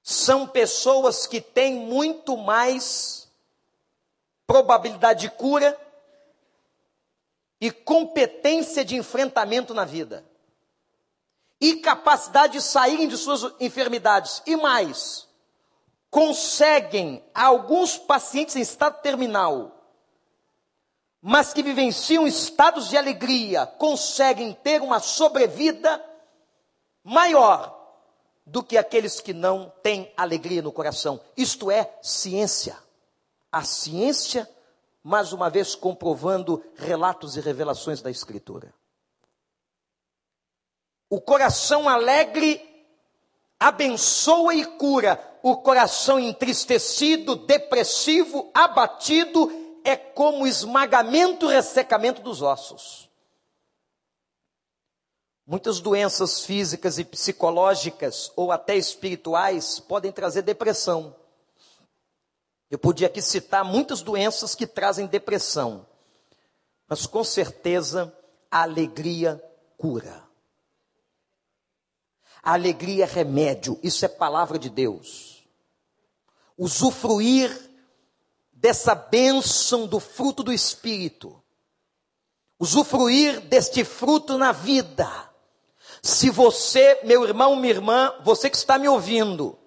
são 0.02 0.48
pessoas 0.48 1.28
que 1.28 1.42
têm 1.42 1.76
muito 1.76 2.38
mais 2.38 3.28
probabilidade 4.48 5.22
de 5.22 5.30
cura 5.30 5.78
e 7.60 7.70
competência 7.70 8.86
de 8.86 8.96
enfrentamento 8.96 9.74
na 9.74 9.84
vida. 9.84 10.24
E 11.60 11.78
capacidade 11.78 12.54
de 12.54 12.62
saírem 12.62 13.10
de 13.10 13.18
suas 13.18 13.52
enfermidades. 13.60 14.42
E 14.46 14.56
mais, 14.56 15.28
conseguem, 16.10 17.22
alguns 17.34 17.98
pacientes 17.98 18.56
em 18.56 18.62
estado 18.62 19.02
terminal, 19.02 19.77
mas 21.22 21.54
que 21.54 21.64
vivenciam 21.64 22.28
estados 22.28 22.90
de 22.90 22.98
alegria, 22.98 23.66
conseguem 23.66 24.54
ter 24.54 24.82
uma 24.82 25.00
sobrevida 25.00 26.04
maior 27.04 27.76
do 28.46 28.64
que 28.64 28.78
aqueles 28.78 29.20
que 29.20 29.34
não 29.34 29.72
têm 29.84 30.12
alegria 30.16 30.62
no 30.62 30.72
coração. 30.72 31.20
Isto 31.36 31.70
é 31.70 31.94
ciência. 32.02 32.78
A 33.52 33.64
ciência, 33.64 34.50
mais 35.04 35.34
uma 35.34 35.50
vez, 35.50 35.76
comprovando 35.76 36.64
relatos 36.76 37.36
e 37.36 37.42
revelações 37.42 38.02
da 38.02 38.10
Escritura. 38.10 38.74
O 41.10 41.20
coração 41.20 41.90
alegre 41.90 42.62
abençoa 43.60 44.54
e 44.54 44.66
cura. 44.66 45.20
O 45.42 45.58
coração 45.58 46.20
entristecido, 46.20 47.36
depressivo, 47.36 48.50
abatido, 48.54 49.67
é 49.88 49.96
como 49.96 50.46
esmagamento 50.46 51.50
e 51.50 51.54
ressecamento 51.54 52.22
dos 52.22 52.42
ossos. 52.42 53.10
Muitas 55.46 55.80
doenças 55.80 56.44
físicas 56.44 57.00
e 57.00 57.06
psicológicas 57.06 58.30
ou 58.36 58.52
até 58.52 58.76
espirituais 58.76 59.80
podem 59.80 60.12
trazer 60.12 60.42
depressão. 60.42 61.16
Eu 62.70 62.78
podia 62.78 63.08
aqui 63.08 63.22
citar 63.22 63.64
muitas 63.64 64.02
doenças 64.02 64.54
que 64.54 64.68
trazem 64.68 65.08
depressão, 65.08 65.88
mas 66.86 67.06
com 67.06 67.24
certeza 67.24 68.14
a 68.52 68.64
alegria 68.64 69.42
cura. 69.78 70.22
A 72.44 72.52
alegria 72.52 73.06
é 73.06 73.08
remédio, 73.08 73.80
isso 73.82 74.04
é 74.04 74.10
palavra 74.10 74.60
de 74.60 74.70
Deus. 74.70 75.48
Usufruir 76.58 77.67
dessa 78.60 78.96
bênção 78.96 79.86
do 79.86 80.00
fruto 80.00 80.44
do 80.44 80.52
Espírito, 80.52 81.42
usufruir 82.60 83.40
deste 83.42 83.84
fruto 83.84 84.38
na 84.38 84.52
vida, 84.52 85.08
se 86.02 86.30
você, 86.30 87.00
meu 87.04 87.24
irmão, 87.24 87.56
minha 87.56 87.74
irmã, 87.74 88.14
você 88.24 88.50
que 88.50 88.58
está 88.58 88.78
me 88.78 88.88
ouvindo, 88.88 89.58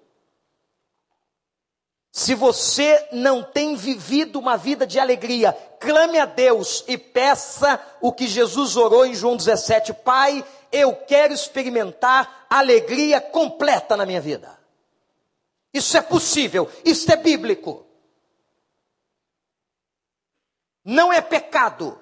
se 2.11 2.35
você 2.35 3.07
não 3.13 3.41
tem 3.41 3.75
vivido 3.75 4.37
uma 4.37 4.57
vida 4.57 4.85
de 4.85 4.99
alegria, 4.99 5.53
clame 5.79 6.19
a 6.19 6.25
Deus 6.25 6.83
e 6.85 6.97
peça 6.97 7.79
o 8.01 8.11
que 8.11 8.27
Jesus 8.27 8.75
orou 8.75 9.05
em 9.05 9.15
João 9.15 9.37
17: 9.37 9.93
Pai, 9.93 10.43
eu 10.69 10.93
quero 10.93 11.33
experimentar 11.33 12.45
alegria 12.49 13.21
completa 13.21 13.95
na 13.95 14.05
minha 14.05 14.19
vida. 14.19 14.59
Isso 15.73 15.95
é 15.95 16.01
possível, 16.01 16.69
isso 16.83 17.09
é 17.09 17.15
bíblico. 17.15 17.85
Não 20.83 21.13
é 21.13 21.21
pecado, 21.21 22.01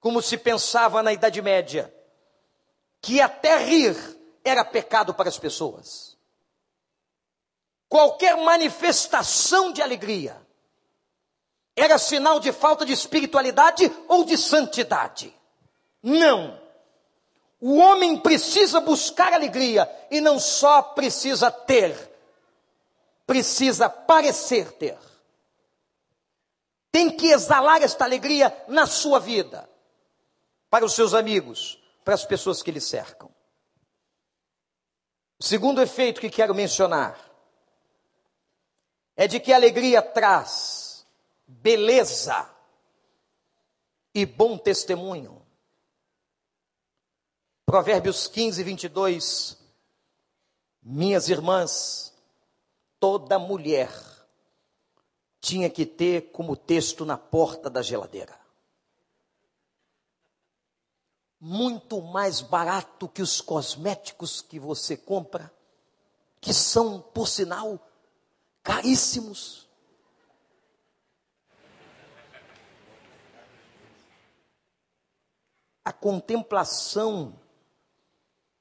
como 0.00 0.22
se 0.22 0.36
pensava 0.38 1.02
na 1.02 1.12
Idade 1.12 1.40
Média 1.42 1.94
que 3.00 3.20
até 3.20 3.56
rir 3.58 3.96
era 4.44 4.64
pecado 4.64 5.14
para 5.14 5.28
as 5.28 5.38
pessoas. 5.38 6.16
Qualquer 7.88 8.36
manifestação 8.36 9.72
de 9.72 9.82
alegria 9.82 10.40
era 11.74 11.98
sinal 11.98 12.38
de 12.38 12.52
falta 12.52 12.84
de 12.84 12.92
espiritualidade 12.92 13.90
ou 14.06 14.24
de 14.24 14.36
santidade. 14.36 15.34
Não. 16.02 16.60
O 17.60 17.76
homem 17.76 18.16
precisa 18.16 18.80
buscar 18.80 19.32
alegria 19.32 19.90
e 20.10 20.20
não 20.20 20.38
só 20.38 20.80
precisa 20.80 21.50
ter, 21.50 21.94
precisa 23.26 23.88
parecer 23.88 24.72
ter. 24.72 24.98
Tem 26.92 27.16
que 27.16 27.28
exalar 27.28 27.82
esta 27.82 28.04
alegria 28.04 28.64
na 28.68 28.86
sua 28.86 29.20
vida, 29.20 29.68
para 30.68 30.84
os 30.84 30.94
seus 30.94 31.14
amigos, 31.14 31.80
para 32.04 32.14
as 32.14 32.24
pessoas 32.24 32.62
que 32.62 32.70
lhe 32.70 32.80
cercam. 32.80 33.30
O 35.38 35.44
segundo 35.44 35.80
efeito 35.80 36.20
que 36.20 36.28
quero 36.28 36.54
mencionar 36.54 37.18
é 39.16 39.26
de 39.26 39.38
que 39.38 39.52
a 39.52 39.56
alegria 39.56 40.02
traz 40.02 41.06
beleza 41.46 42.48
e 44.14 44.26
bom 44.26 44.58
testemunho. 44.58 45.40
Provérbios 47.64 48.26
15, 48.26 48.62
22. 48.64 49.58
Minhas 50.82 51.28
irmãs, 51.28 52.12
toda 52.98 53.38
mulher 53.38 53.90
tinha 55.40 55.70
que 55.70 55.86
ter 55.86 56.30
como 56.32 56.54
texto 56.54 57.04
na 57.04 57.16
porta 57.16 57.70
da 57.70 57.80
geladeira. 57.80 58.38
Muito 61.40 62.02
mais 62.02 62.42
barato 62.42 63.08
que 63.08 63.22
os 63.22 63.40
cosméticos 63.40 64.42
que 64.42 64.58
você 64.58 64.96
compra, 64.96 65.50
que 66.38 66.52
são, 66.52 67.00
por 67.00 67.26
sinal, 67.26 67.80
caríssimos. 68.62 69.66
A 75.82 75.92
contemplação 75.92 77.34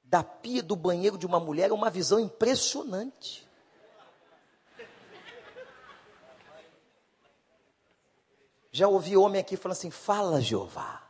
da 0.02 0.24
pia 0.24 0.64
do 0.64 0.76
banheiro 0.78 1.18
de 1.18 1.26
uma 1.26 1.40
mulher 1.40 1.72
é 1.72 1.74
uma 1.74 1.90
visão 1.90 2.20
impressionante. 2.20 3.49
Já 8.72 8.88
ouvi 8.88 9.18
homem 9.18 9.42
aqui 9.42 9.58
falando 9.58 9.78
assim: 9.78 9.92
fala, 9.92 10.42
Jeová. 10.42 11.10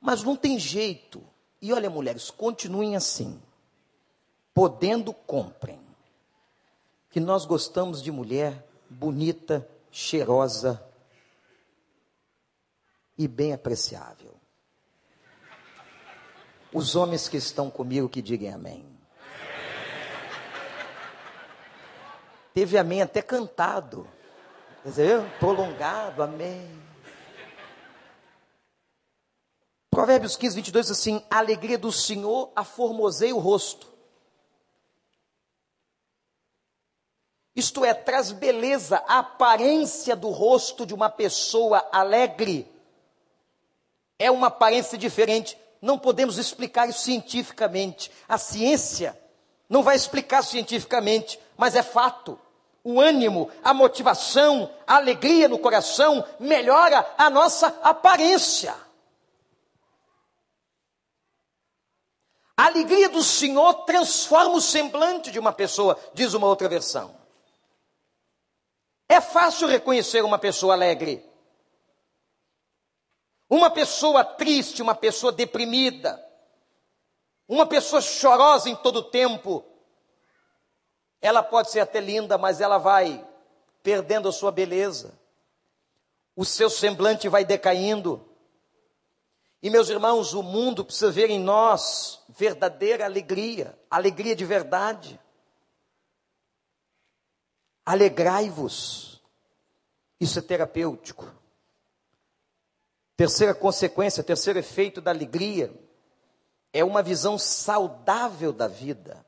Mas 0.00 0.22
não 0.22 0.36
tem 0.36 0.58
jeito. 0.58 1.22
E 1.62 1.72
olha, 1.72 1.88
mulheres, 1.88 2.30
continuem 2.30 2.94
assim. 2.94 3.40
Podendo, 4.52 5.14
comprem. 5.14 5.80
Que 7.10 7.20
nós 7.20 7.46
gostamos 7.46 8.02
de 8.02 8.12
mulher 8.12 8.66
bonita, 8.90 9.66
cheirosa 9.90 10.84
e 13.16 13.26
bem 13.26 13.52
apreciável. 13.52 14.34
Os 16.72 16.96
homens 16.96 17.28
que 17.28 17.36
estão 17.36 17.70
comigo 17.70 18.08
que 18.08 18.20
digam 18.20 18.54
amém. 18.54 18.93
Teve 22.54 22.78
amém 22.78 23.02
até 23.02 23.20
cantado. 23.20 24.08
Viu? 24.84 25.28
Prolongado, 25.40 26.22
amém. 26.22 26.82
Provérbios 29.90 30.36
15, 30.36 30.54
22 30.54 30.86
diz 30.86 30.96
assim: 30.96 31.24
A 31.28 31.38
alegria 31.38 31.76
do 31.76 31.90
Senhor 31.90 32.52
aformoseia 32.54 33.34
o 33.34 33.40
rosto. 33.40 33.92
Isto 37.56 37.84
é, 37.84 37.92
traz 37.92 38.30
beleza, 38.30 39.02
a 39.08 39.18
aparência 39.18 40.14
do 40.14 40.30
rosto 40.30 40.86
de 40.86 40.94
uma 40.94 41.10
pessoa 41.10 41.88
alegre. 41.90 42.70
É 44.16 44.30
uma 44.30 44.46
aparência 44.46 44.96
diferente. 44.96 45.58
Não 45.82 45.98
podemos 45.98 46.38
explicar 46.38 46.88
isso 46.88 47.00
cientificamente. 47.00 48.12
A 48.28 48.38
ciência 48.38 49.20
não 49.68 49.82
vai 49.82 49.96
explicar 49.96 50.42
cientificamente, 50.42 51.38
mas 51.56 51.74
é 51.74 51.82
fato. 51.82 52.38
O 52.84 53.00
ânimo, 53.00 53.50
a 53.62 53.72
motivação, 53.72 54.70
a 54.86 54.96
alegria 54.96 55.48
no 55.48 55.58
coração 55.58 56.22
melhora 56.38 57.14
a 57.16 57.30
nossa 57.30 57.68
aparência. 57.82 58.74
A 62.56 62.66
alegria 62.66 63.08
do 63.08 63.22
Senhor 63.24 63.72
transforma 63.84 64.54
o 64.54 64.60
semblante 64.60 65.30
de 65.30 65.38
uma 65.38 65.52
pessoa, 65.52 65.98
diz 66.12 66.34
uma 66.34 66.46
outra 66.46 66.68
versão. 66.68 67.16
É 69.08 69.20
fácil 69.20 69.66
reconhecer 69.66 70.22
uma 70.22 70.38
pessoa 70.38 70.74
alegre. 70.74 71.24
Uma 73.48 73.70
pessoa 73.70 74.24
triste, 74.24 74.82
uma 74.82 74.94
pessoa 74.94 75.32
deprimida, 75.32 76.22
uma 77.48 77.66
pessoa 77.66 78.00
chorosa 78.00 78.68
em 78.68 78.76
todo 78.76 78.96
o 78.96 79.10
tempo, 79.10 79.64
ela 81.24 81.42
pode 81.42 81.70
ser 81.70 81.80
até 81.80 82.00
linda, 82.00 82.36
mas 82.36 82.60
ela 82.60 82.76
vai 82.76 83.26
perdendo 83.82 84.28
a 84.28 84.32
sua 84.32 84.52
beleza, 84.52 85.18
o 86.36 86.44
seu 86.44 86.68
semblante 86.68 87.30
vai 87.30 87.46
decaindo. 87.46 88.28
E 89.62 89.70
meus 89.70 89.88
irmãos, 89.88 90.34
o 90.34 90.42
mundo 90.42 90.84
precisa 90.84 91.10
ver 91.10 91.30
em 91.30 91.40
nós 91.40 92.22
verdadeira 92.28 93.06
alegria, 93.06 93.74
alegria 93.90 94.36
de 94.36 94.44
verdade. 94.44 95.18
Alegrai-vos. 97.86 99.22
Isso 100.20 100.38
é 100.38 100.42
terapêutico. 100.42 101.32
Terceira 103.16 103.54
consequência, 103.54 104.22
terceiro 104.22 104.58
efeito 104.58 105.00
da 105.00 105.10
alegria 105.10 105.72
é 106.70 106.84
uma 106.84 107.02
visão 107.02 107.38
saudável 107.38 108.52
da 108.52 108.68
vida. 108.68 109.24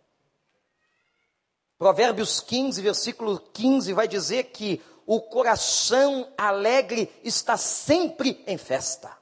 Provérbios 1.78 2.40
15, 2.40 2.80
versículo 2.80 3.38
15 3.38 3.92
vai 3.92 4.08
dizer 4.08 4.44
que 4.44 4.82
o 5.06 5.20
coração 5.20 6.32
alegre 6.36 7.12
está 7.22 7.56
sempre 7.56 8.42
em 8.46 8.56
festa. 8.56 9.16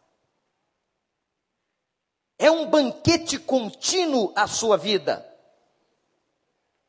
É 2.38 2.50
um 2.50 2.68
banquete 2.70 3.38
contínuo 3.38 4.32
a 4.34 4.46
sua 4.46 4.76
vida. 4.76 5.24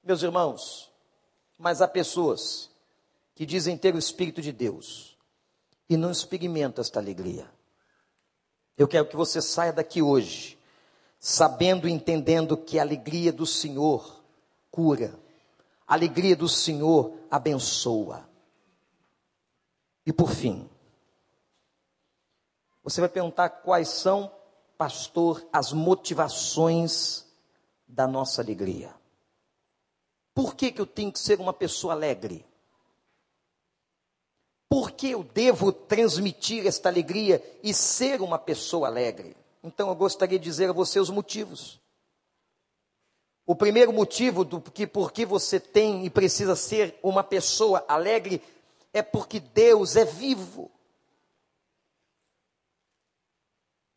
Meus 0.04 0.22
irmãos, 0.22 0.92
mas 1.58 1.82
há 1.82 1.88
pessoas 1.88 2.70
que 3.34 3.46
dizem 3.46 3.78
ter 3.78 3.96
o 3.96 4.00
Espírito 4.00 4.42
de 4.42 4.52
Deus 4.52 5.18
e 5.90 5.98
não 5.98 6.12
experimentam 6.12 6.82
esta 6.82 7.00
alegria. 7.00 7.50
Eu 8.78 8.88
quero 8.88 9.08
que 9.08 9.16
você 9.16 9.42
saia 9.42 9.74
daqui 9.74 10.02
hoje, 10.02 10.58
sabendo 11.20 11.88
e 11.88 11.92
entendendo 11.92 12.56
que 12.58 12.78
a 12.78 12.82
alegria 12.82 13.32
do 13.32 13.46
Senhor 13.46 14.24
cura, 14.70 15.18
a 15.88 15.94
alegria 15.94 16.36
do 16.36 16.48
Senhor 16.48 17.14
abençoa. 17.30 18.28
E 20.06 20.14
por 20.14 20.32
fim, 20.32 20.70
você 22.84 23.02
vai 23.02 23.10
perguntar 23.10 23.50
quais 23.50 23.90
são 23.90 24.32
pastor, 24.78 25.46
as 25.52 25.74
motivações 25.74 27.26
da 27.88 28.08
nossa 28.08 28.42
alegria. 28.42 28.94
Por 30.34 30.54
que, 30.54 30.72
que 30.72 30.82
eu 30.82 30.86
tenho 30.86 31.12
que 31.12 31.20
ser 31.20 31.40
uma 31.40 31.54
pessoa 31.54 31.94
alegre? 31.94 32.46
Por 34.70 34.92
que 34.92 35.12
eu 35.12 35.24
devo 35.24 35.72
transmitir 35.72 36.68
esta 36.68 36.90
alegria 36.90 37.42
e 37.64 37.74
ser 37.74 38.22
uma 38.22 38.38
pessoa 38.38 38.88
alegre? 38.88 39.36
Então 39.64 39.90
eu 39.90 39.96
gostaria 39.96 40.38
de 40.38 40.44
dizer 40.44 40.70
a 40.70 40.74
você 40.74 41.00
os 41.00 41.10
motivos. 41.10 41.80
O 43.46 43.56
primeiro 43.56 43.94
motivo 43.94 44.44
do 44.44 44.60
que 44.60 44.88
por 44.88 45.12
que 45.12 45.26
você 45.26 45.60
tem 45.60 46.06
e 46.06 46.10
precisa 46.10 46.56
ser 46.56 46.98
uma 47.04 47.24
pessoa 47.24 47.86
alegre 47.88 48.42
é 48.92 49.04
porque 49.04 49.40
Deus 49.40 49.96
é 49.96 50.04
vivo. 50.04 50.72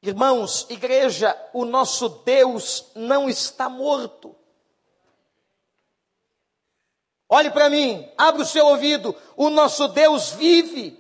Irmãos, 0.03 0.66
igreja, 0.68 1.36
o 1.53 1.64
nosso 1.64 2.09
Deus 2.09 2.90
não 2.94 3.28
está 3.28 3.68
morto. 3.68 4.34
Olhe 7.28 7.51
para 7.51 7.68
mim, 7.68 8.09
abre 8.16 8.42
o 8.42 8.46
seu 8.46 8.66
ouvido. 8.66 9.14
O 9.36 9.51
nosso 9.51 9.88
Deus 9.88 10.30
vive. 10.30 10.99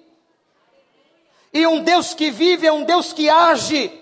E 1.52 1.66
um 1.66 1.82
Deus 1.82 2.12
que 2.12 2.30
vive 2.30 2.66
é 2.66 2.72
um 2.72 2.84
Deus 2.84 3.12
que 3.12 3.28
age. 3.28 3.97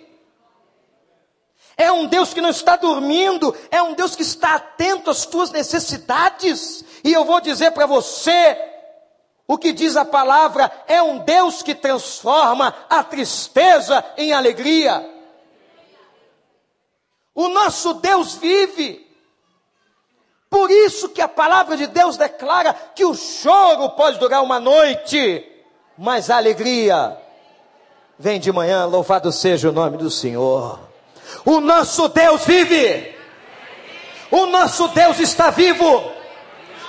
É 1.77 1.93
um 1.93 2.07
Deus 2.07 2.33
que 2.33 2.41
não 2.41 2.49
está 2.49 2.77
dormindo, 2.77 3.55
é 3.71 3.83
um 3.83 3.93
Deus 3.93 4.17
que 4.17 4.23
está 4.23 4.55
atento 4.55 5.11
às 5.11 5.27
tuas 5.27 5.51
necessidades. 5.51 6.85
E 7.05 7.13
eu 7.13 7.25
vou 7.25 7.41
dizer 7.41 7.73
para 7.73 7.85
você, 7.85 8.57
o 9.47 9.59
que 9.59 9.73
diz 9.73 9.95
a 9.97 10.05
palavra 10.05 10.71
é 10.89 11.03
um 11.03 11.19
Deus 11.19 11.63
que 11.63 11.75
transforma 11.75 12.75
a 12.89 13.05
tristeza 13.05 14.03
em 14.17 14.33
alegria. 14.33 15.09
O 17.35 17.49
nosso 17.49 17.95
Deus 17.95 18.35
vive. 18.35 19.05
Por 20.49 20.71
isso 20.71 21.11
que 21.11 21.21
a 21.21 21.29
palavra 21.29 21.77
de 21.77 21.87
Deus 21.87 22.17
declara 22.17 22.73
que 22.73 23.05
o 23.05 23.15
choro 23.15 23.91
pode 23.91 24.19
durar 24.19 24.43
uma 24.43 24.59
noite, 24.59 25.45
mas 25.99 26.31
a 26.31 26.39
alegria 26.39 27.19
vem 28.19 28.41
de 28.41 28.51
manhã. 28.51 28.87
Louvado 28.87 29.31
seja 29.31 29.69
o 29.69 29.73
nome 29.73 29.99
do 29.99 30.11
Senhor. 30.11 30.86
O 31.47 31.61
nosso 31.61 32.09
Deus 32.09 32.45
vive. 32.45 33.15
O 34.33 34.47
nosso 34.47 34.89
Deus 34.89 35.21
está 35.21 35.49
vivo. 35.51 36.13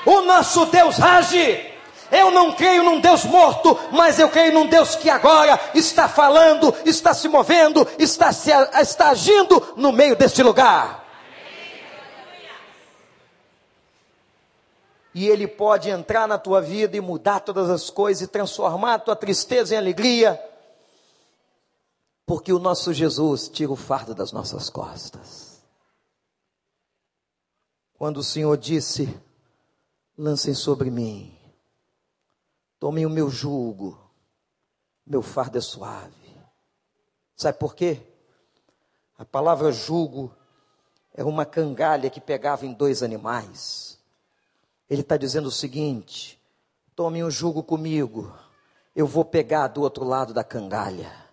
O 0.03 0.21
nosso 0.21 0.65
Deus 0.65 0.99
age. 0.99 1.73
Eu 2.11 2.31
não 2.31 2.53
creio 2.53 2.83
num 2.83 2.99
Deus 2.99 3.23
morto, 3.25 3.77
mas 3.91 4.17
eu 4.17 4.29
creio 4.29 4.53
num 4.53 4.65
Deus 4.65 4.95
que 4.95 5.09
agora 5.09 5.59
está 5.75 6.07
falando, 6.07 6.73
está 6.85 7.13
se 7.13 7.27
movendo, 7.27 7.85
está, 7.99 8.31
se, 8.31 8.49
está 8.81 9.09
agindo 9.09 9.73
no 9.75 9.91
meio 9.91 10.15
deste 10.15 10.41
lugar. 10.41 11.05
E 15.13 15.27
Ele 15.27 15.47
pode 15.47 15.89
entrar 15.89 16.27
na 16.27 16.37
tua 16.37 16.61
vida 16.61 16.95
e 16.95 17.01
mudar 17.01 17.41
todas 17.41 17.69
as 17.69 17.89
coisas 17.89 18.23
e 18.23 18.27
transformar 18.27 18.93
a 18.93 18.99
tua 18.99 19.15
tristeza 19.15 19.75
em 19.75 19.77
alegria, 19.77 20.41
porque 22.27 22.53
o 22.53 22.59
nosso 22.59 22.93
Jesus 22.93 23.49
tira 23.49 23.71
o 23.71 23.75
fardo 23.75 24.13
das 24.13 24.31
nossas 24.31 24.69
costas. 24.69 25.63
Quando 27.95 28.17
o 28.17 28.23
Senhor 28.23 28.55
disse: 28.55 29.19
Lancem 30.15 30.53
sobre 30.53 30.91
mim 30.91 31.37
Tomem 32.79 33.07
o 33.07 33.09
meu 33.09 33.29
jugo, 33.29 33.97
meu 35.05 35.23
fardo 35.23 35.57
é 35.57 35.61
suave. 35.61 36.13
Sabe 37.35 37.57
por 37.57 37.75
quê? 37.75 37.99
A 39.17 39.25
palavra 39.25 39.71
jugo 39.71 40.31
é 41.13 41.23
uma 41.23 41.43
cangalha 41.43 42.09
que 42.09 42.21
pegava 42.21 42.67
em 42.67 42.73
dois 42.73 43.01
animais. 43.01 43.97
Ele 44.87 45.01
está 45.01 45.17
dizendo 45.17 45.47
o 45.47 45.51
seguinte: 45.51 46.39
tomem 46.95 47.23
o 47.23 47.31
jugo 47.31 47.63
comigo, 47.63 48.31
eu 48.95 49.07
vou 49.07 49.25
pegar 49.25 49.69
do 49.69 49.81
outro 49.81 50.05
lado 50.05 50.31
da 50.31 50.43
cangalha. 50.43 51.26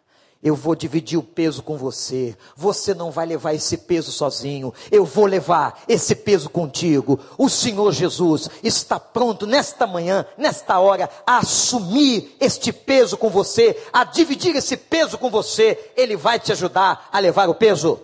Eu 0.45 0.55
vou 0.55 0.75
dividir 0.75 1.17
o 1.17 1.23
peso 1.23 1.63
com 1.63 1.79
você. 1.79 2.37
Você 2.55 2.93
não 2.93 3.11
vai 3.11 3.25
levar 3.25 3.55
esse 3.55 3.79
peso 3.79 4.13
sozinho. 4.13 4.75
Eu 4.93 5.07
vou 5.07 5.25
levar 5.25 5.83
esse 5.89 6.15
peso 6.15 6.51
contigo. 6.51 7.19
O 7.39 7.49
Senhor 7.49 7.91
Jesus 7.93 8.51
está 8.63 9.01
pronto 9.01 9.47
nesta 9.47 9.87
manhã, 9.87 10.27
nesta 10.37 10.79
hora, 10.79 11.09
a 11.27 11.39
assumir 11.39 12.37
este 12.39 12.75
peso 12.75 13.17
com 13.17 13.31
você, 13.31 13.83
a 13.91 14.05
dividir 14.05 14.55
esse 14.55 14.77
peso 14.77 15.17
com 15.17 15.31
você. 15.31 15.93
Ele 15.97 16.15
vai 16.15 16.39
te 16.39 16.53
ajudar 16.53 17.09
a 17.11 17.19
levar 17.19 17.49
o 17.49 17.55
peso. 17.55 17.99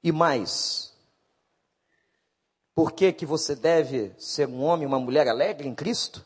E 0.00 0.12
mais, 0.12 0.92
por 2.72 2.92
que 2.92 3.12
que 3.12 3.26
você 3.26 3.56
deve 3.56 4.12
ser 4.16 4.46
um 4.46 4.62
homem, 4.62 4.86
uma 4.86 5.00
mulher 5.00 5.26
alegre 5.26 5.66
em 5.66 5.74
Cristo? 5.74 6.24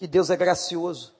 Que 0.00 0.06
Deus 0.06 0.30
é 0.30 0.36
gracioso. 0.36 1.14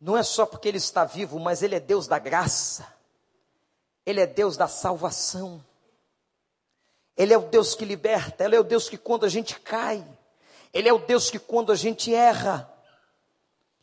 Não 0.00 0.16
é 0.16 0.24
só 0.24 0.44
porque 0.44 0.66
Ele 0.66 0.78
está 0.78 1.04
vivo, 1.04 1.38
mas 1.38 1.62
Ele 1.62 1.76
é 1.76 1.78
Deus 1.78 2.08
da 2.08 2.18
graça. 2.18 2.84
Ele 4.04 4.20
é 4.20 4.26
Deus 4.26 4.56
da 4.56 4.66
salvação. 4.66 5.64
Ele 7.16 7.32
é 7.32 7.38
o 7.38 7.42
Deus 7.42 7.76
que 7.76 7.84
liberta. 7.84 8.44
Ele 8.44 8.56
é 8.56 8.60
o 8.60 8.64
Deus 8.64 8.88
que 8.88 8.98
quando 8.98 9.24
a 9.24 9.28
gente 9.28 9.60
cai. 9.60 10.04
Ele 10.74 10.88
é 10.88 10.92
o 10.92 10.98
Deus 10.98 11.30
que 11.30 11.38
quando 11.38 11.70
a 11.70 11.76
gente 11.76 12.12
erra. 12.12 12.68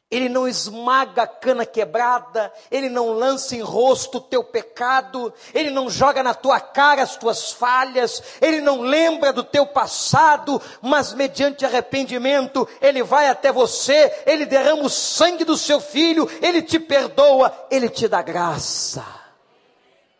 Ele 0.09 0.29
não 0.29 0.47
esmaga 0.47 1.23
a 1.23 1.27
cana 1.27 1.65
quebrada, 1.65 2.53
Ele 2.69 2.89
não 2.89 3.09
lança 3.11 3.55
em 3.55 3.61
rosto 3.61 4.19
o 4.19 4.21
teu 4.21 4.43
pecado, 4.43 5.33
Ele 5.53 5.71
não 5.71 5.89
joga 5.89 6.21
na 6.21 6.33
tua 6.33 6.59
cara 6.59 7.01
as 7.01 7.15
tuas 7.15 7.51
falhas, 7.51 8.21
Ele 8.39 8.61
não 8.61 8.81
lembra 8.81 9.33
do 9.33 9.43
teu 9.43 9.65
passado, 9.65 10.61
mas 10.81 11.13
mediante 11.13 11.65
arrependimento, 11.65 12.67
Ele 12.79 13.01
vai 13.01 13.29
até 13.29 13.51
você, 13.51 14.23
Ele 14.27 14.45
derrama 14.45 14.83
o 14.83 14.89
sangue 14.89 15.43
do 15.43 15.57
seu 15.57 15.81
filho, 15.81 16.29
Ele 16.39 16.61
te 16.61 16.79
perdoa, 16.79 17.51
Ele 17.71 17.89
te 17.89 18.07
dá 18.07 18.21
graça. 18.21 19.03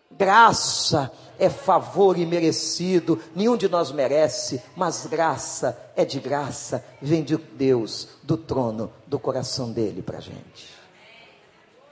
Graça 0.10 1.12
é 1.40 1.50
favor 1.50 2.18
imerecido, 2.18 3.22
nenhum 3.36 3.58
de 3.58 3.68
nós 3.68 3.92
merece, 3.92 4.62
mas 4.76 5.06
graça 5.06 5.78
é 5.96 6.06
de 6.06 6.20
graça, 6.20 6.86
vem 7.02 7.24
de 7.24 7.38
Deus, 7.38 8.10
do 8.24 8.38
trono, 8.38 8.92
do 9.06 9.20
coração 9.20 9.72
dele 9.72 10.02
para 10.02 10.18
a 10.18 10.22
gente. 10.22 10.74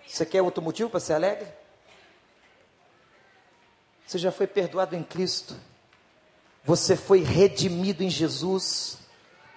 Você 0.08 0.26
quer 0.26 0.42
outro 0.42 0.62
motivo 0.62 0.90
para 0.90 1.00
ser 1.00 1.14
alegre? 1.14 1.48
Você 4.06 4.18
já 4.18 4.32
foi 4.32 4.48
perdoado 4.48 4.96
em 4.96 5.04
Cristo, 5.04 5.56
você 6.64 6.96
foi 6.96 7.24
redimido 7.24 8.04
em 8.04 8.10
Jesus, 8.10 8.98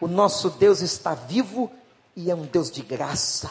o 0.01 0.07
nosso 0.07 0.51
Deus 0.51 0.80
está 0.80 1.14
vivo 1.14 1.70
e 2.14 2.30
é 2.30 2.34
um 2.34 2.45
Deus 2.47 2.70
de 2.70 2.82
graça. 2.82 3.51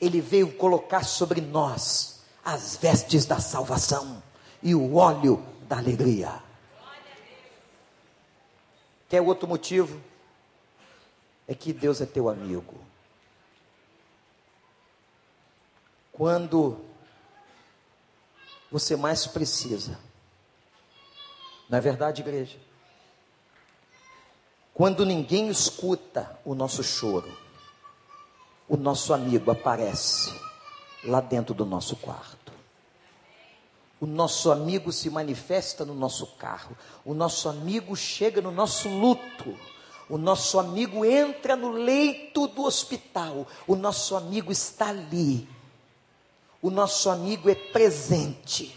Ele 0.00 0.20
veio 0.20 0.52
colocar 0.52 1.04
sobre 1.04 1.40
nós 1.40 2.20
as 2.44 2.76
vestes 2.76 3.24
da 3.24 3.38
salvação 3.38 4.22
e 4.62 4.74
o 4.74 4.96
óleo 4.96 5.44
da 5.68 5.78
alegria. 5.78 6.42
Quer 9.08 9.20
outro 9.20 9.48
motivo? 9.48 10.00
É 11.46 11.54
que 11.54 11.72
Deus 11.72 12.00
é 12.00 12.06
teu 12.06 12.28
amigo. 12.28 12.74
Quando 16.12 16.78
você 18.72 18.96
mais 18.96 19.26
precisa. 19.26 19.98
Não 21.68 21.76
é 21.76 21.80
verdade, 21.80 22.22
igreja? 22.22 22.58
Quando 24.72 25.04
ninguém 25.04 25.50
escuta 25.50 26.38
o 26.42 26.54
nosso 26.54 26.82
choro, 26.82 27.30
o 28.66 28.76
nosso 28.78 29.12
amigo 29.12 29.50
aparece 29.50 30.32
lá 31.04 31.20
dentro 31.20 31.54
do 31.54 31.66
nosso 31.66 31.94
quarto. 31.96 32.41
O 34.02 34.06
nosso 34.06 34.50
amigo 34.50 34.90
se 34.90 35.08
manifesta 35.08 35.84
no 35.84 35.94
nosso 35.94 36.26
carro. 36.34 36.76
O 37.04 37.14
nosso 37.14 37.48
amigo 37.48 37.94
chega 37.94 38.42
no 38.42 38.50
nosso 38.50 38.88
luto. 38.88 39.56
O 40.08 40.18
nosso 40.18 40.58
amigo 40.58 41.04
entra 41.04 41.54
no 41.54 41.70
leito 41.70 42.48
do 42.48 42.64
hospital. 42.64 43.46
O 43.64 43.76
nosso 43.76 44.16
amigo 44.16 44.50
está 44.50 44.88
ali. 44.88 45.48
O 46.60 46.68
nosso 46.68 47.10
amigo 47.10 47.48
é 47.48 47.54
presente. 47.54 48.76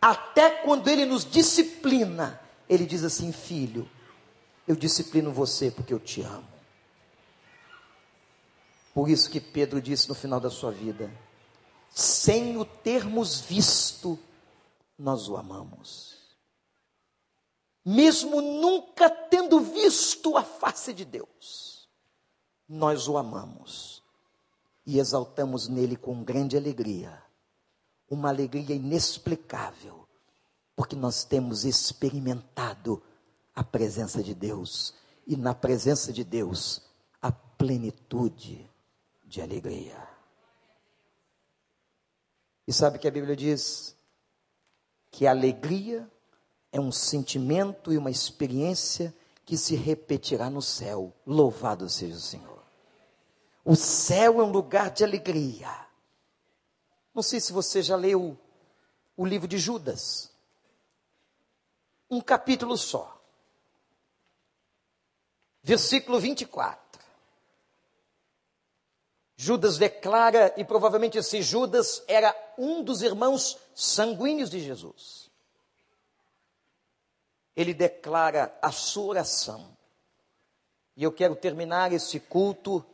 Até 0.00 0.48
quando 0.62 0.88
ele 0.88 1.04
nos 1.04 1.30
disciplina, 1.30 2.40
ele 2.70 2.86
diz 2.86 3.04
assim: 3.04 3.30
Filho, 3.30 3.86
eu 4.66 4.74
disciplino 4.74 5.30
você 5.30 5.70
porque 5.70 5.92
eu 5.92 6.00
te 6.00 6.22
amo. 6.22 6.48
Por 8.94 9.10
isso 9.10 9.28
que 9.28 9.38
Pedro 9.38 9.82
disse 9.82 10.08
no 10.08 10.14
final 10.14 10.40
da 10.40 10.48
sua 10.48 10.70
vida: 10.70 11.10
sem 11.94 12.56
o 12.56 12.64
termos 12.64 13.40
visto, 13.40 14.18
nós 14.98 15.28
o 15.28 15.36
amamos. 15.36 16.12
Mesmo 17.84 18.40
nunca 18.40 19.10
tendo 19.10 19.60
visto 19.60 20.36
a 20.36 20.42
face 20.42 20.92
de 20.92 21.04
Deus, 21.04 21.88
nós 22.68 23.08
o 23.08 23.18
amamos 23.18 24.02
e 24.86 24.98
exaltamos 24.98 25.68
nele 25.68 25.96
com 25.96 26.22
grande 26.22 26.56
alegria, 26.56 27.22
uma 28.08 28.28
alegria 28.28 28.76
inexplicável, 28.76 30.06
porque 30.76 30.94
nós 30.96 31.24
temos 31.24 31.64
experimentado 31.64 33.02
a 33.54 33.62
presença 33.62 34.22
de 34.22 34.34
Deus 34.34 34.94
e 35.26 35.36
na 35.36 35.54
presença 35.54 36.12
de 36.12 36.24
Deus 36.24 36.82
a 37.20 37.30
plenitude 37.30 38.68
de 39.24 39.42
alegria. 39.42 40.11
E 42.66 42.72
sabe 42.72 42.98
que 42.98 43.08
a 43.08 43.10
Bíblia 43.10 43.36
diz? 43.36 43.96
Que 45.10 45.26
a 45.26 45.30
alegria 45.30 46.10
é 46.70 46.80
um 46.80 46.92
sentimento 46.92 47.92
e 47.92 47.98
uma 47.98 48.10
experiência 48.10 49.14
que 49.44 49.56
se 49.56 49.74
repetirá 49.74 50.48
no 50.48 50.62
céu. 50.62 51.12
Louvado 51.26 51.88
seja 51.88 52.16
o 52.16 52.20
Senhor. 52.20 52.62
O 53.64 53.76
céu 53.76 54.40
é 54.40 54.44
um 54.44 54.50
lugar 54.50 54.90
de 54.90 55.04
alegria. 55.04 55.86
Não 57.14 57.22
sei 57.22 57.40
se 57.40 57.52
você 57.52 57.82
já 57.82 57.96
leu 57.96 58.38
o 59.16 59.26
livro 59.26 59.46
de 59.46 59.58
Judas. 59.58 60.30
Um 62.10 62.20
capítulo 62.20 62.76
só. 62.76 63.20
Versículo 65.62 66.18
24. 66.18 66.81
Judas 69.42 69.76
declara, 69.76 70.54
e 70.56 70.64
provavelmente 70.64 71.18
esse 71.18 71.42
Judas 71.42 72.04
era 72.06 72.32
um 72.56 72.80
dos 72.80 73.02
irmãos 73.02 73.58
sanguíneos 73.74 74.48
de 74.48 74.60
Jesus. 74.60 75.28
Ele 77.56 77.74
declara 77.74 78.56
a 78.62 78.70
sua 78.70 79.06
oração. 79.06 79.76
E 80.96 81.02
eu 81.02 81.10
quero 81.10 81.34
terminar 81.34 81.92
este 81.92 82.20
culto 82.20 82.86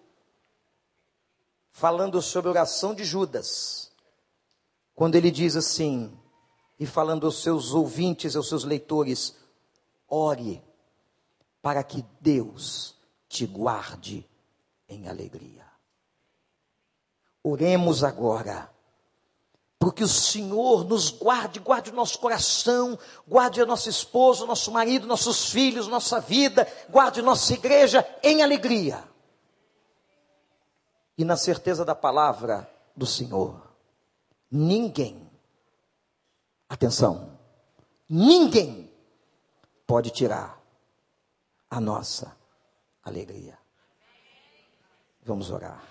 falando 1.71 2.23
sobre 2.23 2.49
a 2.49 2.53
oração 2.53 2.95
de 2.95 3.05
Judas. 3.05 3.93
Quando 4.95 5.17
ele 5.17 5.31
diz 5.31 5.55
assim, 5.55 6.19
e 6.81 6.87
falando 6.87 7.27
aos 7.27 7.43
seus 7.43 7.75
ouvintes, 7.75 8.35
aos 8.35 8.49
seus 8.49 8.65
leitores: 8.65 9.37
ore 10.09 10.65
para 11.61 11.85
que 11.85 12.03
Deus 12.23 12.97
te 13.29 13.45
guarde 13.45 14.27
em 14.89 15.09
alegria. 15.09 15.69
Oremos 17.43 18.03
agora. 18.05 18.71
Porque 19.79 20.03
o 20.03 20.09
Senhor 20.09 20.85
nos 20.85 21.11
guarde, 21.11 21.61
guarde 21.61 21.91
o 21.91 21.95
nosso 21.95 22.19
coração, 22.19 22.99
guarde 23.27 23.61
a 23.61 23.67
nossa 23.67 23.89
esposa, 23.89 24.45
nosso 24.45 24.73
marido, 24.73 25.07
nossos 25.07 25.51
filhos, 25.51 25.87
nossa 25.87 26.21
vida, 26.21 26.67
guarde 26.91 27.23
nossa 27.23 27.55
igreja 27.55 28.05
em 28.23 28.43
alegria. 28.43 29.05
E 31.17 31.25
na 31.25 31.37
certeza 31.37 31.85
da 31.85 31.95
palavra 31.95 32.69
do 32.97 33.07
Senhor. 33.07 33.63
Ninguém, 34.51 35.31
atenção, 36.69 37.39
ninguém 38.09 38.91
pode 39.87 40.11
tirar 40.11 40.61
a 41.71 41.81
nossa 41.81 42.37
alegria. 43.05 43.59
Vamos 45.23 45.51
orar. 45.51 45.88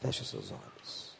Feche 0.00 0.24
seus 0.24 0.50
olhos. 0.50 1.10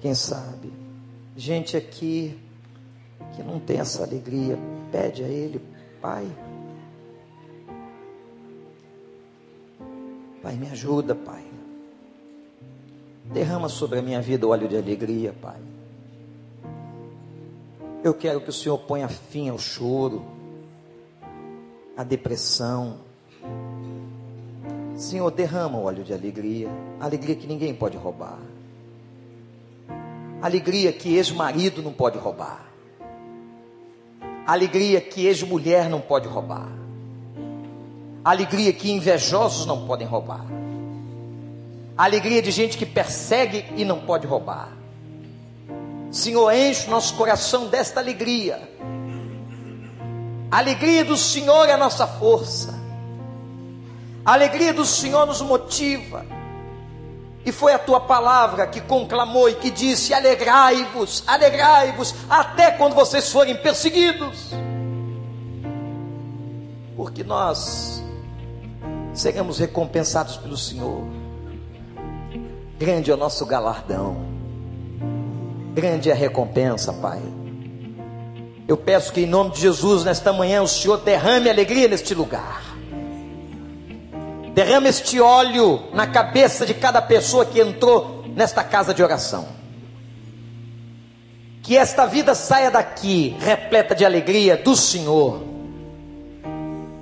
Quem 0.00 0.14
sabe, 0.14 0.72
gente 1.36 1.76
aqui 1.76 2.38
que 3.34 3.42
não 3.42 3.58
tem 3.58 3.80
essa 3.80 4.04
alegria, 4.04 4.56
pede 4.92 5.24
a 5.24 5.28
Ele, 5.28 5.60
Pai. 6.00 6.26
Pai, 10.40 10.54
me 10.54 10.68
ajuda, 10.68 11.16
Pai. 11.16 11.44
Derrama 13.24 13.68
sobre 13.68 13.98
a 13.98 14.02
minha 14.02 14.22
vida 14.22 14.46
o 14.46 14.50
óleo 14.50 14.68
de 14.68 14.76
alegria, 14.76 15.32
Pai. 15.32 15.60
Eu 18.08 18.14
quero 18.14 18.40
que 18.40 18.48
o 18.48 18.52
Senhor 18.54 18.78
ponha 18.78 19.06
fim 19.06 19.50
ao 19.50 19.58
choro, 19.58 20.24
à 21.94 22.02
depressão. 22.02 23.00
Senhor, 24.96 25.30
derrama 25.30 25.76
o 25.76 25.84
óleo 25.84 26.02
de 26.02 26.14
alegria, 26.14 26.70
alegria 26.98 27.36
que 27.36 27.46
ninguém 27.46 27.74
pode 27.74 27.98
roubar. 27.98 28.38
Alegria 30.40 30.90
que 30.90 31.16
ex-marido 31.16 31.82
não 31.82 31.92
pode 31.92 32.16
roubar. 32.16 32.64
Alegria 34.46 35.02
que 35.02 35.26
ex-mulher 35.26 35.90
não 35.90 36.00
pode 36.00 36.26
roubar. 36.28 36.72
Alegria 38.24 38.72
que 38.72 38.90
invejosos 38.90 39.66
não 39.66 39.86
podem 39.86 40.06
roubar. 40.06 40.46
Alegria 41.94 42.40
de 42.40 42.52
gente 42.52 42.78
que 42.78 42.86
persegue 42.86 43.66
e 43.76 43.84
não 43.84 44.00
pode 44.00 44.26
roubar. 44.26 44.77
Senhor, 46.10 46.52
enche 46.52 46.86
o 46.86 46.90
nosso 46.90 47.14
coração 47.14 47.66
desta 47.66 48.00
alegria. 48.00 48.60
A 50.50 50.58
alegria 50.58 51.04
do 51.04 51.16
Senhor 51.16 51.68
é 51.68 51.72
a 51.72 51.76
nossa 51.76 52.06
força. 52.06 52.74
A 54.24 54.32
alegria 54.32 54.72
do 54.72 54.84
Senhor 54.84 55.26
nos 55.26 55.42
motiva. 55.42 56.24
E 57.44 57.52
foi 57.52 57.72
a 57.72 57.78
tua 57.78 58.00
palavra 58.00 58.66
que 58.66 58.80
conclamou 58.80 59.48
e 59.48 59.54
que 59.54 59.70
disse: 59.70 60.12
alegrai-vos, 60.12 61.24
alegrai-vos, 61.26 62.14
até 62.28 62.70
quando 62.70 62.94
vocês 62.94 63.30
forem 63.30 63.56
perseguidos. 63.56 64.50
Porque 66.96 67.22
nós 67.22 68.02
seremos 69.14 69.58
recompensados 69.58 70.36
pelo 70.36 70.56
Senhor. 70.56 71.02
Grande 72.78 73.10
é 73.10 73.14
o 73.14 73.16
nosso 73.16 73.44
galardão, 73.46 74.27
grande 75.74 76.10
é 76.10 76.12
a 76.12 76.16
recompensa, 76.16 76.92
Pai. 76.92 77.20
Eu 78.66 78.76
peço 78.76 79.12
que 79.12 79.22
em 79.22 79.26
nome 79.26 79.52
de 79.52 79.60
Jesus, 79.60 80.04
nesta 80.04 80.32
manhã, 80.32 80.62
o 80.62 80.68
Senhor 80.68 80.98
derrame 80.98 81.48
alegria 81.48 81.88
neste 81.88 82.14
lugar. 82.14 82.62
Derrame 84.54 84.88
este 84.88 85.20
óleo 85.20 85.84
na 85.94 86.06
cabeça 86.06 86.66
de 86.66 86.74
cada 86.74 87.00
pessoa 87.00 87.46
que 87.46 87.60
entrou 87.60 88.24
nesta 88.34 88.62
casa 88.62 88.92
de 88.92 89.02
oração. 89.02 89.48
Que 91.62 91.76
esta 91.76 92.06
vida 92.06 92.34
saia 92.34 92.70
daqui 92.70 93.36
repleta 93.38 93.94
de 93.94 94.04
alegria 94.04 94.56
do 94.56 94.76
Senhor. 94.76 95.42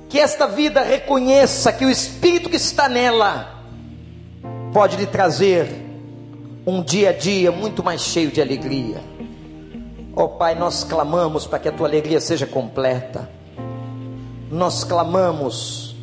Que 0.08 0.20
esta 0.20 0.46
vida 0.46 0.82
reconheça 0.82 1.72
que 1.72 1.84
o 1.84 1.90
Espírito 1.90 2.48
que 2.48 2.56
está 2.56 2.88
nela 2.88 3.54
pode 4.72 4.96
lhe 4.96 5.06
trazer 5.06 5.85
um 6.66 6.82
dia 6.82 7.10
a 7.10 7.12
dia 7.12 7.52
muito 7.52 7.82
mais 7.84 8.00
cheio 8.00 8.30
de 8.30 8.40
alegria. 8.40 9.00
Ó 10.14 10.24
oh, 10.24 10.28
Pai, 10.30 10.54
nós 10.54 10.82
clamamos 10.82 11.46
para 11.46 11.58
que 11.58 11.68
a 11.68 11.72
tua 11.72 11.86
alegria 11.86 12.20
seja 12.20 12.46
completa. 12.46 13.30
Nós 14.50 14.82
clamamos 14.82 15.94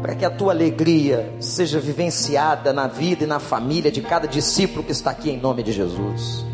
para 0.00 0.14
que 0.14 0.24
a 0.24 0.30
tua 0.30 0.52
alegria 0.52 1.32
seja 1.38 1.78
vivenciada 1.78 2.72
na 2.72 2.88
vida 2.88 3.24
e 3.24 3.26
na 3.26 3.38
família 3.38 3.90
de 3.90 4.00
cada 4.00 4.26
discípulo 4.26 4.82
que 4.82 4.92
está 4.92 5.10
aqui 5.10 5.30
em 5.30 5.38
nome 5.38 5.62
de 5.62 5.70
Jesus. 5.70 6.44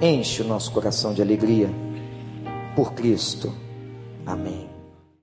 Enche 0.00 0.42
o 0.42 0.46
nosso 0.46 0.70
coração 0.70 1.14
de 1.14 1.22
alegria 1.22 1.70
por 2.76 2.92
Cristo. 2.92 3.52
Amém. 4.26 4.73